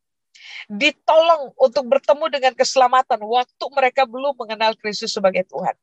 ditolong 0.71 1.53
untuk 1.59 1.87
bertemu 1.87 2.25
dengan 2.31 2.53
keselamatan 2.55 3.21
waktu 3.25 3.65
mereka 3.75 4.07
belum 4.07 4.37
mengenal 4.39 4.77
Kristus 4.79 5.15
sebagai 5.15 5.47
Tuhan. 5.51 5.75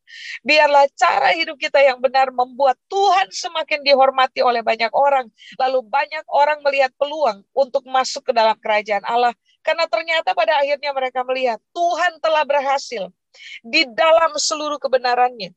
Biarlah 0.41 0.88
cara 0.96 1.36
hidup 1.36 1.60
kita 1.60 1.82
yang 1.84 2.00
benar 2.00 2.32
membuat 2.32 2.80
Tuhan 2.88 3.30
semakin 3.32 3.84
dihormati 3.84 4.41
oleh 4.41 4.63
banyak 4.63 4.91
orang, 4.93 5.28
lalu 5.60 5.80
banyak 5.86 6.26
orang 6.32 6.60
melihat 6.63 6.91
peluang 6.96 7.43
untuk 7.52 7.84
masuk 7.88 8.30
ke 8.30 8.34
dalam 8.34 8.56
kerajaan 8.58 9.04
Allah. 9.06 9.34
Karena 9.62 9.84
ternyata 9.91 10.32
pada 10.32 10.63
akhirnya 10.63 10.96
mereka 10.96 11.28
melihat 11.28 11.60
Tuhan 11.76 12.24
telah 12.24 12.48
berhasil 12.48 13.12
di 13.62 13.84
dalam 13.91 14.36
seluruh 14.39 14.80
kebenarannya. 14.80 15.52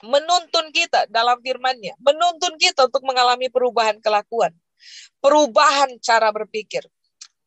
Menuntun 0.00 0.72
kita 0.72 1.08
dalam 1.12 1.36
firman-Nya, 1.44 1.92
menuntun 2.00 2.56
kita 2.56 2.88
untuk 2.88 3.04
mengalami 3.04 3.52
perubahan 3.52 4.00
kelakuan, 4.00 4.48
perubahan 5.20 5.92
cara 6.00 6.32
berpikir, 6.32 6.88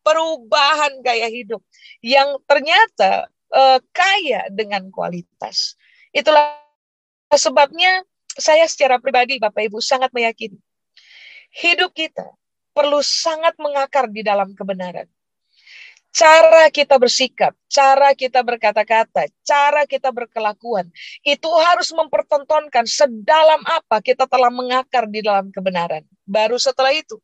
perubahan 0.04 1.00
gaya 1.02 1.32
hidup 1.32 1.64
yang 2.04 2.38
ternyata 2.46 3.32
uh, 3.50 3.80
kaya 3.96 4.52
dengan 4.52 4.92
kualitas. 4.94 5.80
Itulah 6.14 6.60
sebabnya 7.34 8.06
saya 8.36 8.68
secara 8.70 9.02
pribadi 9.02 9.42
Bapak 9.42 9.66
Ibu 9.72 9.82
sangat 9.82 10.14
meyakini 10.14 10.60
hidup 11.54 11.94
kita 11.94 12.26
perlu 12.74 13.06
sangat 13.06 13.54
mengakar 13.62 14.10
di 14.10 14.26
dalam 14.26 14.58
kebenaran. 14.58 15.06
Cara 16.14 16.70
kita 16.70 17.02
bersikap, 17.02 17.58
cara 17.66 18.14
kita 18.14 18.46
berkata-kata, 18.46 19.34
cara 19.42 19.82
kita 19.90 20.14
berkelakuan, 20.14 20.86
itu 21.26 21.50
harus 21.58 21.90
mempertontonkan 21.90 22.86
sedalam 22.86 23.66
apa 23.66 23.98
kita 23.98 24.30
telah 24.30 24.54
mengakar 24.54 25.10
di 25.10 25.26
dalam 25.26 25.50
kebenaran. 25.50 26.06
Baru 26.22 26.62
setelah 26.62 26.94
itu, 26.94 27.18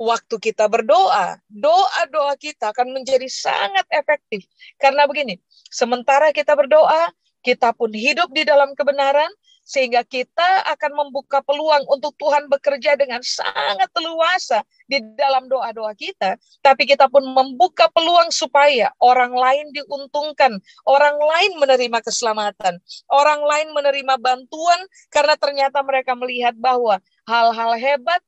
waktu 0.00 0.34
kita 0.40 0.66
berdoa, 0.66 1.38
doa-doa 1.48 2.34
kita 2.36 2.72
akan 2.72 2.94
menjadi 2.94 3.26
sangat 3.28 3.86
efektif. 3.92 4.44
Karena 4.80 5.04
begini, 5.04 5.38
sementara 5.68 6.32
kita 6.32 6.56
berdoa, 6.56 7.12
kita 7.40 7.72
pun 7.72 7.92
hidup 7.92 8.28
di 8.32 8.44
dalam 8.44 8.76
kebenaran, 8.76 9.28
sehingga 9.70 10.02
kita 10.02 10.66
akan 10.66 10.92
membuka 10.98 11.38
peluang 11.46 11.86
untuk 11.86 12.16
Tuhan 12.18 12.50
bekerja 12.50 12.98
dengan 12.98 13.22
sangat 13.22 13.86
leluasa 13.94 14.66
di 14.90 14.98
dalam 15.14 15.46
doa-doa 15.46 15.94
kita, 15.94 16.34
tapi 16.58 16.90
kita 16.90 17.06
pun 17.06 17.22
membuka 17.22 17.86
peluang 17.94 18.34
supaya 18.34 18.90
orang 18.98 19.30
lain 19.30 19.70
diuntungkan, 19.70 20.58
orang 20.90 21.14
lain 21.14 21.54
menerima 21.62 21.98
keselamatan, 22.02 22.82
orang 23.14 23.40
lain 23.46 23.68
menerima 23.70 24.14
bantuan 24.18 24.80
karena 25.14 25.38
ternyata 25.38 25.78
mereka 25.86 26.18
melihat 26.18 26.58
bahwa 26.58 26.98
hal-hal 27.30 27.78
hebat 27.78 28.18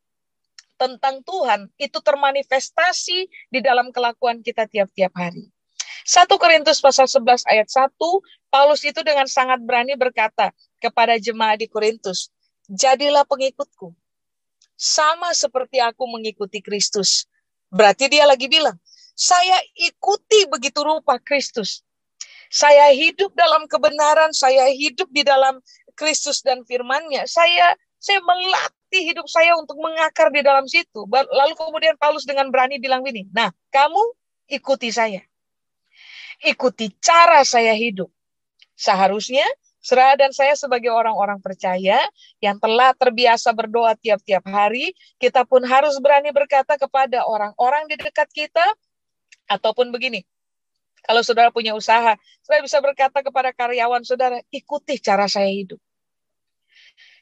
tentang 0.83 1.23
Tuhan 1.23 1.71
itu 1.79 2.03
termanifestasi 2.03 3.18
di 3.55 3.61
dalam 3.62 3.95
kelakuan 3.95 4.42
kita 4.42 4.66
tiap-tiap 4.66 5.14
hari. 5.14 5.47
1 6.03 6.27
Korintus 6.35 6.83
pasal 6.83 7.07
11 7.07 7.47
ayat 7.47 7.71
1, 7.71 7.95
Paulus 8.51 8.83
itu 8.83 8.99
dengan 9.07 9.31
sangat 9.31 9.62
berani 9.62 9.95
berkata 9.95 10.51
kepada 10.83 11.14
jemaat 11.23 11.62
di 11.62 11.71
Korintus, 11.71 12.35
"Jadilah 12.66 13.23
pengikutku, 13.23 13.95
sama 14.75 15.31
seperti 15.31 15.79
aku 15.79 16.03
mengikuti 16.11 16.59
Kristus." 16.59 17.31
Berarti 17.71 18.11
dia 18.11 18.27
lagi 18.27 18.51
bilang, 18.51 18.75
"Saya 19.14 19.62
ikuti 19.79 20.51
begitu 20.51 20.83
rupa 20.83 21.23
Kristus. 21.23 21.87
Saya 22.51 22.90
hidup 22.90 23.33
dalam 23.38 23.71
kebenaran, 23.71 24.35
saya 24.35 24.68
hidup 24.75 25.09
di 25.14 25.23
dalam 25.23 25.62
Kristus 25.95 26.42
dan 26.42 26.66
firman-Nya. 26.66 27.25
Saya 27.31 27.79
saya 28.03 28.18
melatih 28.27 28.82
melatih 28.92 29.09
hidup 29.09 29.24
saya 29.24 29.57
untuk 29.57 29.81
mengakar 29.81 30.28
di 30.28 30.44
dalam 30.44 30.68
situ. 30.68 31.09
Lalu 31.09 31.57
kemudian 31.57 31.96
Paulus 31.96 32.28
dengan 32.28 32.52
berani 32.52 32.76
bilang 32.76 33.00
gini, 33.00 33.24
nah 33.33 33.48
kamu 33.72 33.96
ikuti 34.52 34.92
saya. 34.92 35.24
Ikuti 36.44 36.92
cara 37.00 37.40
saya 37.48 37.72
hidup. 37.72 38.12
Seharusnya 38.76 39.48
Serah 39.83 40.14
dan 40.14 40.31
saya 40.31 40.55
sebagai 40.55 40.94
orang-orang 40.94 41.42
percaya 41.42 41.98
yang 42.38 42.55
telah 42.62 42.94
terbiasa 42.94 43.50
berdoa 43.50 43.98
tiap-tiap 43.98 44.46
hari, 44.46 44.94
kita 45.18 45.42
pun 45.42 45.59
harus 45.66 45.98
berani 45.98 46.31
berkata 46.31 46.78
kepada 46.78 47.26
orang-orang 47.26 47.90
di 47.90 47.98
dekat 47.98 48.31
kita, 48.31 48.62
ataupun 49.50 49.90
begini, 49.90 50.22
kalau 51.02 51.26
saudara 51.26 51.50
punya 51.50 51.74
usaha, 51.74 52.14
saudara 52.46 52.62
bisa 52.62 52.78
berkata 52.78 53.26
kepada 53.26 53.50
karyawan 53.50 54.07
saudara, 54.07 54.38
ikuti 54.55 55.02
cara 55.02 55.26
saya 55.26 55.50
hidup. 55.50 55.83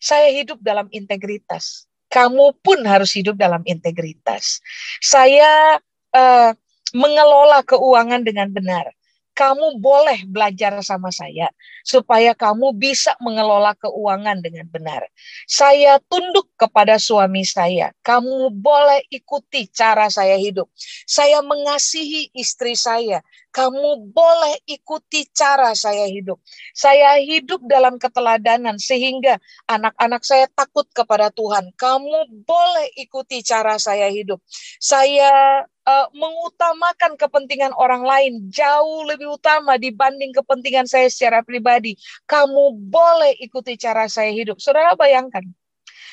Saya 0.01 0.33
hidup 0.33 0.59
dalam 0.65 0.89
integritas. 0.91 1.85
Kamu 2.11 2.59
pun 2.65 2.83
harus 2.89 3.15
hidup 3.15 3.39
dalam 3.39 3.63
integritas. 3.69 4.59
Saya 4.99 5.79
uh, 6.11 6.51
mengelola 6.97 7.63
keuangan 7.63 8.27
dengan 8.27 8.51
benar. 8.51 8.91
Kamu 9.31 9.81
boleh 9.81 10.27
belajar 10.27 10.75
sama 10.85 11.09
saya 11.15 11.49
supaya 11.87 12.37
kamu 12.37 12.77
bisa 12.77 13.17
mengelola 13.25 13.73
keuangan 13.79 14.43
dengan 14.43 14.69
benar. 14.69 15.07
Saya 15.49 15.97
tunduk 16.13 16.51
kepada 16.61 17.01
suami 17.01 17.47
saya. 17.47 17.95
Kamu 18.05 18.53
boleh 18.53 19.01
ikuti 19.09 19.71
cara 19.71 20.13
saya 20.13 20.37
hidup. 20.37 20.69
Saya 21.09 21.41
mengasihi 21.41 22.29
istri 22.37 22.77
saya. 22.77 23.25
Kamu 23.51 24.15
boleh 24.15 24.63
ikuti 24.71 25.27
cara 25.35 25.75
saya 25.75 26.07
hidup. 26.07 26.39
Saya 26.71 27.19
hidup 27.19 27.59
dalam 27.67 27.99
keteladanan 27.99 28.79
sehingga 28.79 29.43
anak-anak 29.67 30.23
saya 30.23 30.47
takut 30.55 30.87
kepada 30.95 31.35
Tuhan. 31.35 31.75
Kamu 31.75 32.47
boleh 32.47 32.89
ikuti 32.95 33.43
cara 33.43 33.75
saya 33.83 34.07
hidup. 34.07 34.39
Saya 34.79 35.67
uh, 35.67 36.07
mengutamakan 36.15 37.19
kepentingan 37.19 37.75
orang 37.75 38.07
lain 38.07 38.47
jauh 38.55 39.03
lebih 39.03 39.35
utama 39.35 39.75
dibanding 39.83 40.31
kepentingan 40.31 40.87
saya 40.87 41.11
secara 41.11 41.43
pribadi. 41.43 41.99
Kamu 42.31 42.79
boleh 42.79 43.35
ikuti 43.43 43.75
cara 43.75 44.07
saya 44.07 44.31
hidup. 44.31 44.63
Saudara 44.63 44.95
bayangkan, 44.95 45.43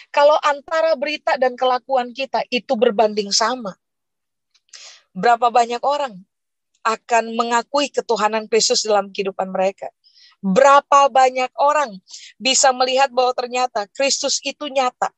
kalau 0.10 0.42
antara 0.42 0.98
berita 0.98 1.38
dan 1.38 1.54
kelakuan 1.54 2.18
kita 2.18 2.42
itu 2.50 2.74
berbanding 2.74 3.30
sama, 3.30 3.78
berapa 5.14 5.54
banyak 5.54 5.86
orang 5.86 6.27
akan 6.88 7.36
mengakui 7.36 7.92
ketuhanan 7.92 8.48
Kristus 8.48 8.88
dalam 8.88 9.12
kehidupan 9.12 9.52
mereka. 9.52 9.92
Berapa 10.40 11.12
banyak 11.12 11.52
orang 11.60 12.00
bisa 12.40 12.72
melihat 12.72 13.12
bahwa 13.12 13.36
ternyata 13.36 13.84
Kristus 13.92 14.40
itu 14.48 14.72
nyata. 14.72 15.12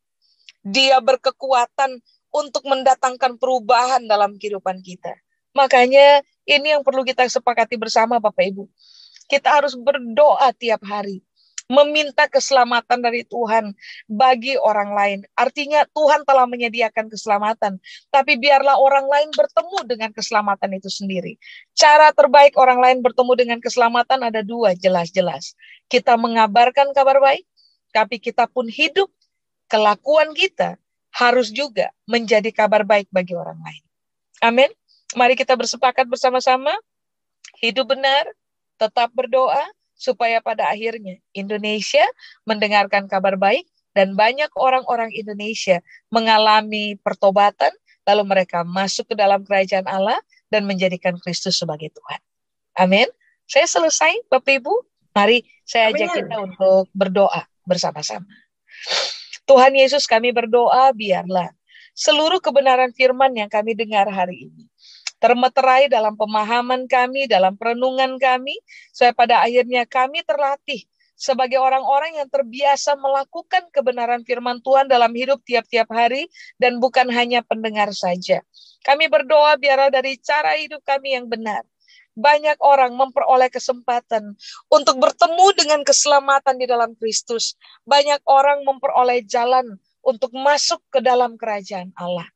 Dia 0.65 0.97
berkekuatan 0.97 2.01
untuk 2.33 2.65
mendatangkan 2.65 3.37
perubahan 3.37 4.05
dalam 4.09 4.41
kehidupan 4.41 4.81
kita. 4.81 5.13
Makanya 5.53 6.25
ini 6.45 6.73
yang 6.73 6.81
perlu 6.81 7.05
kita 7.05 7.25
sepakati 7.29 7.77
bersama 7.77 8.17
Bapak 8.17 8.49
Ibu. 8.49 8.65
Kita 9.29 9.61
harus 9.61 9.77
berdoa 9.77 10.49
tiap 10.57 10.81
hari 10.89 11.21
meminta 11.69 12.25
keselamatan 12.25 12.99
dari 12.99 13.21
Tuhan 13.29 13.77
bagi 14.09 14.57
orang 14.57 14.91
lain. 14.97 15.19
Artinya 15.37 15.85
Tuhan 15.93 16.25
telah 16.25 16.49
menyediakan 16.49 17.13
keselamatan, 17.13 17.77
tapi 18.09 18.41
biarlah 18.41 18.75
orang 18.81 19.05
lain 19.05 19.29
bertemu 19.31 19.79
dengan 19.85 20.09
keselamatan 20.09 20.73
itu 20.75 20.89
sendiri. 20.89 21.37
Cara 21.77 22.09
terbaik 22.09 22.57
orang 22.57 22.81
lain 22.81 22.97
bertemu 23.05 23.31
dengan 23.37 23.57
keselamatan 23.61 24.25
ada 24.25 24.41
dua, 24.41 24.73
jelas-jelas. 24.73 25.53
Kita 25.85 26.17
mengabarkan 26.17 26.89
kabar 26.91 27.21
baik, 27.21 27.45
tapi 27.93 28.17
kita 28.17 28.49
pun 28.49 28.65
hidup, 28.65 29.13
kelakuan 29.69 30.33
kita 30.33 30.81
harus 31.13 31.53
juga 31.53 31.93
menjadi 32.09 32.49
kabar 32.49 32.81
baik 32.81 33.13
bagi 33.13 33.37
orang 33.37 33.61
lain. 33.61 33.83
Amin. 34.41 34.69
Mari 35.13 35.37
kita 35.37 35.53
bersepakat 35.57 36.05
bersama-sama, 36.05 36.73
hidup 37.61 37.93
benar, 37.93 38.29
tetap 38.77 39.09
berdoa, 39.13 39.61
supaya 39.99 40.39
pada 40.39 40.71
akhirnya 40.71 41.19
Indonesia 41.35 42.01
mendengarkan 42.47 43.11
kabar 43.11 43.35
baik 43.35 43.67
dan 43.91 44.15
banyak 44.15 44.47
orang-orang 44.55 45.11
Indonesia 45.11 45.83
mengalami 46.07 46.95
pertobatan 47.03 47.75
lalu 48.07 48.23
mereka 48.23 48.63
masuk 48.63 49.11
ke 49.11 49.15
dalam 49.19 49.43
kerajaan 49.43 49.85
Allah 49.85 50.17
dan 50.47 50.63
menjadikan 50.63 51.19
Kristus 51.19 51.59
sebagai 51.59 51.91
Tuhan. 51.91 52.21
Amin. 52.79 53.11
Saya 53.43 53.67
selesai 53.67 54.25
Bapak 54.31 54.63
Ibu. 54.63 54.73
Mari 55.11 55.43
saya 55.67 55.91
ajak 55.91 56.15
kita 56.15 56.35
untuk 56.39 56.87
berdoa 56.95 57.43
bersama-sama. 57.67 58.29
Tuhan 59.49 59.73
Yesus 59.75 60.07
kami 60.07 60.31
berdoa 60.31 60.93
biarlah 60.95 61.51
seluruh 61.97 62.39
kebenaran 62.39 62.95
firman 62.95 63.35
yang 63.35 63.51
kami 63.51 63.75
dengar 63.75 64.07
hari 64.07 64.47
ini 64.47 64.69
termeterai 65.19 65.91
dalam 65.91 66.15
pemahaman 66.15 66.87
kami, 66.87 67.27
dalam 67.27 67.55
perenungan 67.59 68.15
kami, 68.17 68.55
supaya 68.95 69.13
pada 69.13 69.35
akhirnya 69.43 69.83
kami 69.85 70.23
terlatih 70.23 70.87
sebagai 71.19 71.59
orang-orang 71.59 72.15
yang 72.15 72.31
terbiasa 72.31 72.95
melakukan 72.95 73.67
kebenaran 73.75 74.23
firman 74.23 74.63
Tuhan 74.63 74.87
dalam 74.87 75.11
hidup 75.11 75.43
tiap-tiap 75.43 75.91
hari 75.91 76.31
dan 76.55 76.79
bukan 76.79 77.11
hanya 77.11 77.43
pendengar 77.43 77.91
saja. 77.91 78.39
Kami 78.87 79.11
berdoa 79.11 79.59
biarlah 79.59 79.91
dari 79.91 80.15
cara 80.23 80.55
hidup 80.55 80.79
kami 80.87 81.19
yang 81.19 81.27
benar, 81.27 81.67
banyak 82.15 82.55
orang 82.59 82.95
memperoleh 82.95 83.47
kesempatan 83.47 84.35
untuk 84.67 84.95
bertemu 84.99 85.47
dengan 85.55 85.79
keselamatan 85.87 86.55
di 86.59 86.65
dalam 86.67 86.91
Kristus. 86.99 87.59
Banyak 87.87 88.23
orang 88.27 88.67
memperoleh 88.67 89.23
jalan 89.23 89.79
untuk 90.03 90.31
masuk 90.35 90.83
ke 90.91 90.99
dalam 91.03 91.39
kerajaan 91.39 91.95
Allah. 91.95 92.27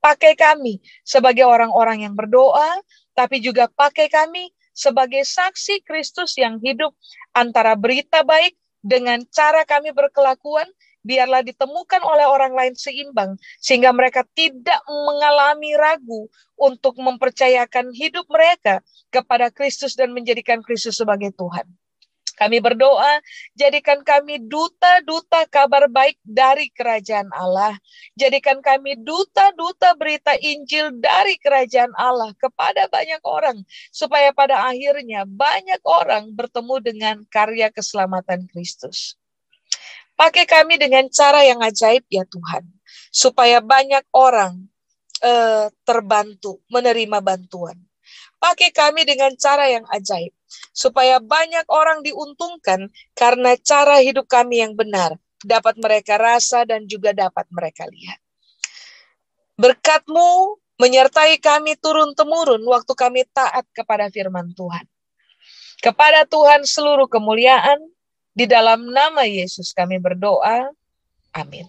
Pakai 0.00 0.32
kami 0.32 0.80
sebagai 1.04 1.44
orang-orang 1.44 2.08
yang 2.08 2.16
berdoa, 2.16 2.80
tapi 3.12 3.44
juga 3.44 3.68
pakai 3.68 4.08
kami 4.08 4.48
sebagai 4.72 5.22
saksi 5.28 5.84
Kristus 5.84 6.40
yang 6.40 6.56
hidup 6.64 6.96
antara 7.36 7.76
berita 7.76 8.24
baik 8.24 8.56
dengan 8.80 9.20
cara 9.28 9.68
kami 9.68 9.92
berkelakuan, 9.92 10.64
biarlah 11.04 11.44
ditemukan 11.44 12.00
oleh 12.00 12.24
orang 12.24 12.52
lain 12.56 12.74
seimbang, 12.76 13.36
sehingga 13.60 13.92
mereka 13.92 14.24
tidak 14.32 14.80
mengalami 14.88 15.76
ragu 15.76 16.28
untuk 16.56 16.96
mempercayakan 16.96 17.92
hidup 17.92 18.24
mereka 18.32 18.80
kepada 19.12 19.52
Kristus 19.52 19.96
dan 19.96 20.16
menjadikan 20.16 20.64
Kristus 20.64 20.96
sebagai 20.96 21.32
Tuhan. 21.36 21.68
Kami 22.40 22.56
berdoa, 22.56 23.20
jadikan 23.52 24.00
kami 24.00 24.40
duta-duta 24.40 25.44
kabar 25.52 25.92
baik 25.92 26.16
dari 26.24 26.72
kerajaan 26.72 27.28
Allah. 27.36 27.76
Jadikan 28.16 28.64
kami 28.64 28.96
duta-duta 28.96 29.92
berita 29.92 30.32
Injil 30.40 30.88
dari 30.96 31.36
kerajaan 31.36 31.92
Allah 32.00 32.32
kepada 32.40 32.88
banyak 32.88 33.20
orang. 33.28 33.60
Supaya 33.92 34.32
pada 34.32 34.72
akhirnya 34.72 35.28
banyak 35.28 35.84
orang 35.84 36.32
bertemu 36.32 36.76
dengan 36.80 37.16
karya 37.28 37.68
keselamatan 37.68 38.48
Kristus. 38.48 39.20
Pakai 40.16 40.48
kami 40.48 40.80
dengan 40.80 41.12
cara 41.12 41.44
yang 41.44 41.60
ajaib 41.60 42.08
ya 42.08 42.24
Tuhan. 42.24 42.64
Supaya 43.12 43.60
banyak 43.60 44.08
orang 44.16 44.64
uh, 45.20 45.68
terbantu, 45.84 46.64
menerima 46.72 47.20
bantuan. 47.20 47.76
Pakai 48.40 48.72
kami 48.72 49.04
dengan 49.04 49.36
cara 49.36 49.68
yang 49.68 49.84
ajaib 49.92 50.32
supaya 50.72 51.20
banyak 51.20 51.68
orang 51.68 52.00
diuntungkan 52.00 52.88
karena 53.12 53.54
cara 53.60 54.00
hidup 54.00 54.26
kami 54.26 54.64
yang 54.64 54.72
benar 54.72 55.20
dapat 55.44 55.76
mereka 55.76 56.16
rasa 56.16 56.64
dan 56.64 56.88
juga 56.88 57.12
dapat 57.12 57.46
mereka 57.52 57.84
lihat. 57.86 58.18
Berkatmu 59.60 60.56
menyertai 60.80 61.36
kami 61.36 61.76
turun-temurun 61.76 62.64
waktu 62.64 62.92
kami 62.96 63.28
taat 63.28 63.68
kepada 63.76 64.08
firman 64.08 64.56
Tuhan. 64.56 64.88
Kepada 65.84 66.24
Tuhan 66.24 66.64
seluruh 66.64 67.08
kemuliaan, 67.08 67.76
di 68.36 68.48
dalam 68.48 68.88
nama 68.88 69.24
Yesus 69.24 69.76
kami 69.76 70.00
berdoa. 70.00 70.72
Amin. 71.36 71.68